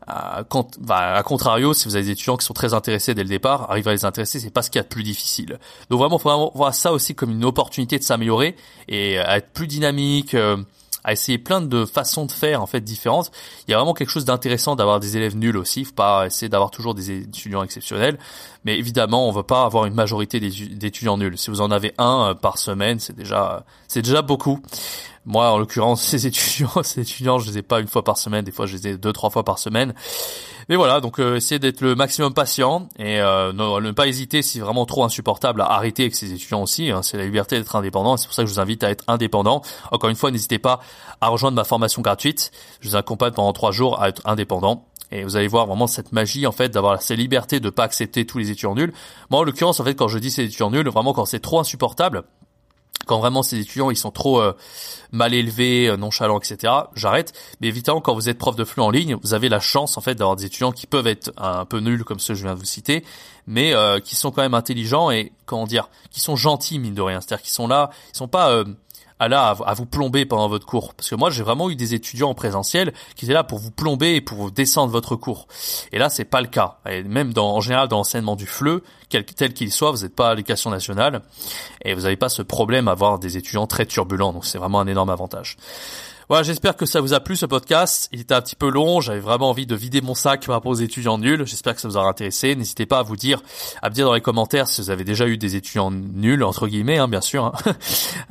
À, 0.07 0.43
bah, 0.81 1.15
à 1.15 1.23
contrario, 1.23 1.73
si 1.73 1.89
vous 1.89 1.97
avez 1.97 2.05
des 2.05 2.11
étudiants 2.11 2.37
qui 2.37 2.45
sont 2.45 2.53
très 2.53 2.75
intéressés 2.75 3.15
dès 3.15 3.23
le 3.23 3.29
départ, 3.29 3.71
arriver 3.71 3.91
à 3.91 3.95
les 3.95 4.05
intéresser, 4.05 4.39
c'est 4.39 4.51
pas 4.51 4.61
ce 4.61 4.71
qu'il 4.71 4.79
y 4.79 4.81
a 4.81 4.83
de 4.83 4.89
plus 4.89 5.03
difficile. 5.03 5.59
Donc 5.89 5.99
vraiment, 5.99 6.19
faut 6.19 6.29
vraiment 6.29 6.53
voir 6.55 6.75
ça 6.75 6.93
aussi 6.93 7.15
comme 7.15 7.31
une 7.31 7.45
opportunité 7.45 7.99
de 7.99 8.05
s'améliorer 8.05 8.55
et 8.89 9.15
être 9.15 9.49
plus 9.53 9.67
dynamique. 9.67 10.35
Euh, 10.35 10.59
à 11.05 11.13
essayer 11.13 11.39
plein 11.39 11.61
de 11.61 11.85
façons 11.85 12.27
de 12.27 12.33
faire 12.33 12.63
en 12.63 12.67
fait 12.67 12.81
différentes. 12.81 13.31
Il 13.69 13.71
y 13.71 13.75
a 13.75 13.77
vraiment 13.77 13.95
quelque 13.95 14.11
chose 14.11 14.25
d'intéressant 14.25 14.75
d'avoir 14.75 15.01
des 15.01 15.17
élèves 15.17 15.37
nuls 15.37 15.57
aussi. 15.57 15.85
Faut 15.85 15.95
pas 15.95 16.27
essayer 16.27 16.49
d'avoir 16.49 16.71
toujours 16.71 16.95
des 16.95 17.11
étudiants 17.11 17.63
exceptionnels, 17.63 18.19
mais 18.65 18.79
évidemment, 18.79 19.29
on 19.29 19.33
veut 19.33 19.43
pas 19.43 19.65
avoir 19.65 19.85
une 19.85 19.95
majorité 19.95 20.41
d'étudiants 20.41 21.19
nuls. 21.19 21.39
Si 21.39 21.51
vous 21.51 21.61
en 21.61 21.71
avez 21.71 21.93
un 21.99 22.31
euh, 22.31 22.35
par 22.35 22.59
semaine, 22.59 22.99
c'est 22.99 23.15
déjà 23.15 23.65
c'est 23.87 24.03
déjà 24.03 24.23
beaucoup. 24.23 24.61
Moi, 25.27 25.51
en 25.51 25.59
l'occurrence, 25.59 26.03
ces 26.07 26.27
étudiants, 26.27 26.83
ces 26.83 27.03
étudiants, 27.03 27.39
je 27.39 27.51
les 27.51 27.59
ai 27.59 27.63
pas 27.63 27.81
une 27.81 27.89
fois 27.89 28.03
par 28.05 28.19
semaine. 28.19 28.45
Des 28.45 28.53
fois, 28.53 28.67
je 28.67 28.77
les 28.77 28.89
ai 28.89 28.97
deux, 28.97 29.13
trois 29.13 29.31
fois 29.31 29.45
par 29.45 29.59
semaine. 29.59 29.95
Mais 30.69 30.77
voilà, 30.77 31.01
donc 31.01 31.19
euh, 31.19 31.37
essayez 31.37 31.59
d'être 31.59 31.81
le 31.81 31.95
maximum 31.95 32.33
patient 32.33 32.89
et 32.99 33.21
euh, 33.21 33.53
ne, 33.53 33.91
pas 33.91 34.07
hésiter 34.07 34.43
si 34.43 34.61
vraiment 34.61 34.87
trop 34.87 35.05
insupportable 35.05 35.61
à 35.61 35.73
arrêter 35.73 36.05
avec 36.05 36.15
ces 36.15 36.33
étudiants 36.33 36.63
aussi. 36.63 36.91
Hein, 36.91 37.03
c'est 37.03 37.17
la 37.17 37.25
liberté 37.25 37.59
d'être 37.59 37.77
indépendant. 37.77 38.17
C'est 38.17 38.27
pour 38.27 38.35
ça 38.35 38.43
que 38.43 38.49
je 38.49 38.55
vous 38.55 38.61
invite 38.61 38.83
à 38.85 38.91
être 38.91 39.05
indépendant. 39.07 39.63
Encore 39.91 40.11
une 40.11 40.17
fois, 40.17 40.31
n'hésitez 40.31 40.59
pas 40.59 40.81
à 41.21 41.29
rejoindre 41.29 41.57
ma 41.57 41.65
formation 41.65 42.03
gratuite. 42.03 42.51
Je 42.81 42.89
vous 42.89 42.97
accompagne 42.97 43.33
pendant 43.33 43.53
trois 43.53 43.73
jours 43.73 44.01
à 44.01 44.09
être 44.09 44.23
indépendant. 44.25 44.87
Et 45.11 45.23
vous 45.23 45.37
allez 45.37 45.49
voir 45.49 45.67
vraiment 45.67 45.87
cette 45.87 46.13
magie 46.13 46.47
en 46.47 46.53
fait 46.53 46.71
d'avoir 46.71 47.01
cette 47.01 47.19
liberté 47.19 47.61
de 47.61 47.71
pas 47.71 47.85
accepter 47.85 48.27
tous 48.27 48.39
les 48.39 48.51
étudiants 48.51 48.75
nuls. 48.75 48.93
Moi 49.31 49.41
en 49.41 49.45
l'occurrence 49.45 49.79
en 49.79 49.85
fait 49.85 49.95
quand 49.95 50.09
je 50.09 50.19
dis 50.19 50.31
ces 50.31 50.45
étudiants 50.45 50.71
nuls, 50.71 50.89
vraiment 50.89 51.13
quand 51.13 51.27
c'est 51.27 51.41
trop 51.41 51.61
insupportable, 51.61 52.25
quand 53.07 53.19
vraiment 53.19 53.43
ces 53.43 53.59
étudiants 53.59 53.91
ils 53.91 53.97
sont 53.97 54.11
trop 54.11 54.41
euh, 54.41 54.53
mal 55.13 55.35
élevés, 55.35 55.89
euh, 55.89 55.97
nonchalants, 55.97 56.39
etc. 56.39 56.73
J'arrête. 56.95 57.33
Mais 57.61 57.69
évidemment, 57.69 58.01
quand 58.01 58.15
vous 58.15 58.29
êtes 58.29 58.39
prof 58.39 58.57
de 58.57 58.65
flux 58.65 58.83
en 58.83 58.91
ligne, 58.91 59.17
vous 59.23 59.35
avez 59.35 59.49
la 59.49 59.61
chance 59.61 59.97
en 59.97 60.01
fait 60.01 60.15
d'avoir 60.15 60.37
des 60.37 60.47
étudiants 60.47 60.73
qui 60.73 60.87
peuvent 60.87 61.07
être 61.07 61.33
un 61.37 61.65
peu 61.65 61.81
nuls 61.81 62.05
comme 62.05 62.19
ceux 62.19 62.35
que 62.35 62.39
je 62.39 62.45
viens 62.45 62.55
de 62.55 62.59
vous 62.59 62.65
citer, 62.65 63.05
mais 63.47 63.75
euh, 63.75 64.01
qui 64.01 64.17
sont 64.17 64.31
quand 64.31 64.43
même 64.43 64.55
intelligents 64.55 65.11
et 65.11 65.33
comment 65.47 65.67
dire, 65.67 65.89
qui 66.11 66.21
sont 66.21 66.37
gentils 66.37 66.79
mine 66.79 66.95
de 66.95 67.03
rien. 67.03 67.21
C'est-à-dire 67.21 67.43
qu'ils 67.43 67.53
sont 67.53 67.69
là, 67.69 67.91
ils 68.13 68.17
sont 68.17 68.29
pas 68.29 68.65
à 69.25 69.29
là 69.29 69.57
à, 69.65 69.75
vous 69.75 69.87
plomber 69.87 70.27
pendant 70.27 70.49
votre 70.49 70.67
cours. 70.67 70.95
Parce 70.95 71.11
que 71.11 71.15
moi, 71.15 71.31
j'ai 71.31 71.43
vraiment 71.43 71.71
eu 71.71 71.77
des 71.77 71.95
étudiants 71.95 72.31
en 72.31 72.35
présentiel 72.35 72.93
qui 73.17 73.25
étaient 73.25 73.35
là 73.35 73.45
pour 73.45 73.59
vous 73.59 73.71
plomber 73.71 74.15
et 74.15 74.21
pour 74.21 74.39
vous 74.39 74.51
descendre 74.51 74.93
votre 74.93 75.17
cours. 75.17 75.47
Et 75.93 75.99
là, 75.99 76.11
c'est 76.11 76.25
pas 76.25 76.41
le 76.41 76.47
cas. 76.47 76.79
Et 76.89 77.03
même 77.03 77.33
en 77.37 77.61
général, 77.61 77.89
dans 77.89 77.99
l'enseignement 77.99 78.37
du 78.37 78.47
FLE, 78.47 78.83
quel, 79.09 79.25
tel 79.25 79.53
qu'il 79.53 79.73
soit, 79.73 79.91
vous 79.91 80.03
n'êtes 80.03 80.15
pas 80.15 80.31
à 80.31 80.35
l'éducation 80.35 80.71
nationale 80.71 81.23
et 81.85 81.95
vous 81.95 82.03
n'avez 82.03 82.17
pas 82.17 82.29
ce 82.29 82.43
problème 82.43 82.89
à 82.89 82.93
avoir 82.93 83.19
des 83.19 83.37
étudiants 83.37 83.67
très 83.67 83.87
turbulents. 83.87 84.33
Donc, 84.33 84.45
c'est 84.45 84.59
vraiment 84.59 84.81
un 84.81 84.87
énorme 84.87 85.11
avantage. 85.11 85.57
Voilà, 86.29 86.43
j'espère 86.43 86.75
que 86.77 86.87
ça 86.87 87.03
vous 87.03 87.13
a 87.13 87.21
plu 87.21 87.37
ce 87.37 87.45
podcast. 87.45 88.09
Il 88.11 88.21
était 88.21 88.35
un 88.35 88.41
petit 88.41 88.57
peu 88.57 88.71
long, 88.71 89.01
j'avais 89.01 89.21
vraiment 89.21 89.51
envie 89.51 89.67
de 89.67 89.75
vider 89.75 90.01
mon 90.01 90.15
sac 90.15 90.47
par 90.47 90.55
rapport 90.55 90.73
aux 90.73 90.77
étudiants 90.77 91.19
nuls. 91.19 91.47
J'espère 91.47 91.75
que 91.75 91.83
ça 91.83 91.89
vous 91.89 91.99
aura 91.99 92.09
intéressé. 92.09 92.57
N'hésitez 92.57 92.87
pas 92.87 93.01
à 93.01 93.03
vous 93.03 93.17
dire, 93.17 93.43
à 93.83 93.91
me 93.91 93.95
dire 93.95 94.07
dans 94.07 94.15
les 94.15 94.23
commentaires 94.23 94.67
si 94.67 94.81
vous 94.81 94.89
avez 94.89 95.05
déjà 95.05 95.27
eu 95.27 95.37
des 95.37 95.57
étudiants 95.57 95.91
nuls 95.91 96.43
entre 96.43 96.67
guillemets, 96.67 96.97
hein, 96.97 97.09
bien 97.09 97.21
sûr. 97.21 97.45
Hein. 97.45 97.53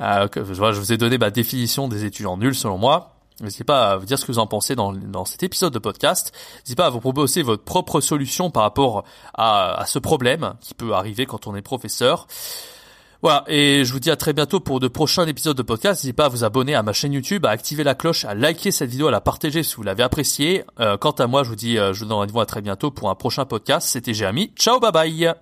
euh, 0.00 0.28
je 0.34 0.80
vous 0.80 0.92
ai 0.92 0.96
donné 0.96 1.18
ma 1.18 1.30
définition 1.30 1.86
des 1.86 2.04
étudiants 2.04 2.36
nuls 2.36 2.56
selon 2.56 2.78
moi. 2.78 3.12
N'hésitez 3.40 3.64
pas 3.64 3.92
à 3.92 3.96
vous 3.96 4.06
dire 4.06 4.18
ce 4.18 4.24
que 4.24 4.32
vous 4.32 4.38
en 4.38 4.46
pensez 4.46 4.74
dans, 4.74 4.92
dans 4.92 5.24
cet 5.24 5.44
épisode 5.44 5.72
de 5.72 5.78
podcast. 5.78 6.32
N'hésitez 6.64 6.76
pas 6.76 6.86
à 6.86 6.90
vous 6.90 7.00
proposer 7.00 7.42
votre 7.42 7.62
propre 7.62 8.00
solution 8.00 8.50
par 8.50 8.64
rapport 8.64 9.04
à, 9.34 9.74
à 9.74 9.86
ce 9.86 10.00
problème 10.00 10.54
qui 10.60 10.74
peut 10.74 10.94
arriver 10.94 11.26
quand 11.26 11.46
on 11.46 11.54
est 11.54 11.62
professeur. 11.62 12.26
Voilà, 13.24 13.42
et 13.48 13.86
je 13.86 13.92
vous 13.94 14.00
dis 14.00 14.10
à 14.10 14.16
très 14.16 14.34
bientôt 14.34 14.60
pour 14.60 14.80
de 14.80 14.86
prochains 14.86 15.26
épisodes 15.26 15.56
de 15.56 15.62
podcast. 15.62 16.02
N'hésitez 16.02 16.12
pas 16.12 16.26
à 16.26 16.28
vous 16.28 16.44
abonner 16.44 16.74
à 16.74 16.82
ma 16.82 16.92
chaîne 16.92 17.14
YouTube, 17.14 17.46
à 17.46 17.50
activer 17.52 17.82
la 17.82 17.94
cloche, 17.94 18.26
à 18.26 18.34
liker 18.34 18.70
cette 18.70 18.90
vidéo, 18.90 19.06
à 19.06 19.10
la 19.10 19.22
partager 19.22 19.62
si 19.62 19.76
vous 19.76 19.82
l'avez 19.82 20.02
appréciée. 20.02 20.62
Euh, 20.78 20.98
quant 20.98 21.12
à 21.12 21.26
moi, 21.26 21.42
je 21.42 21.48
vous 21.48 21.56
dis, 21.56 21.78
euh, 21.78 21.94
je 21.94 22.00
vous 22.00 22.04
donne 22.04 22.18
rendez-vous 22.18 22.40
à 22.40 22.44
très 22.44 22.60
bientôt 22.60 22.90
pour 22.90 23.08
un 23.08 23.14
prochain 23.14 23.46
podcast. 23.46 23.88
C'était 23.88 24.12
Jérémy. 24.12 24.52
Ciao, 24.58 24.78
bye 24.78 24.92
bye 24.92 25.34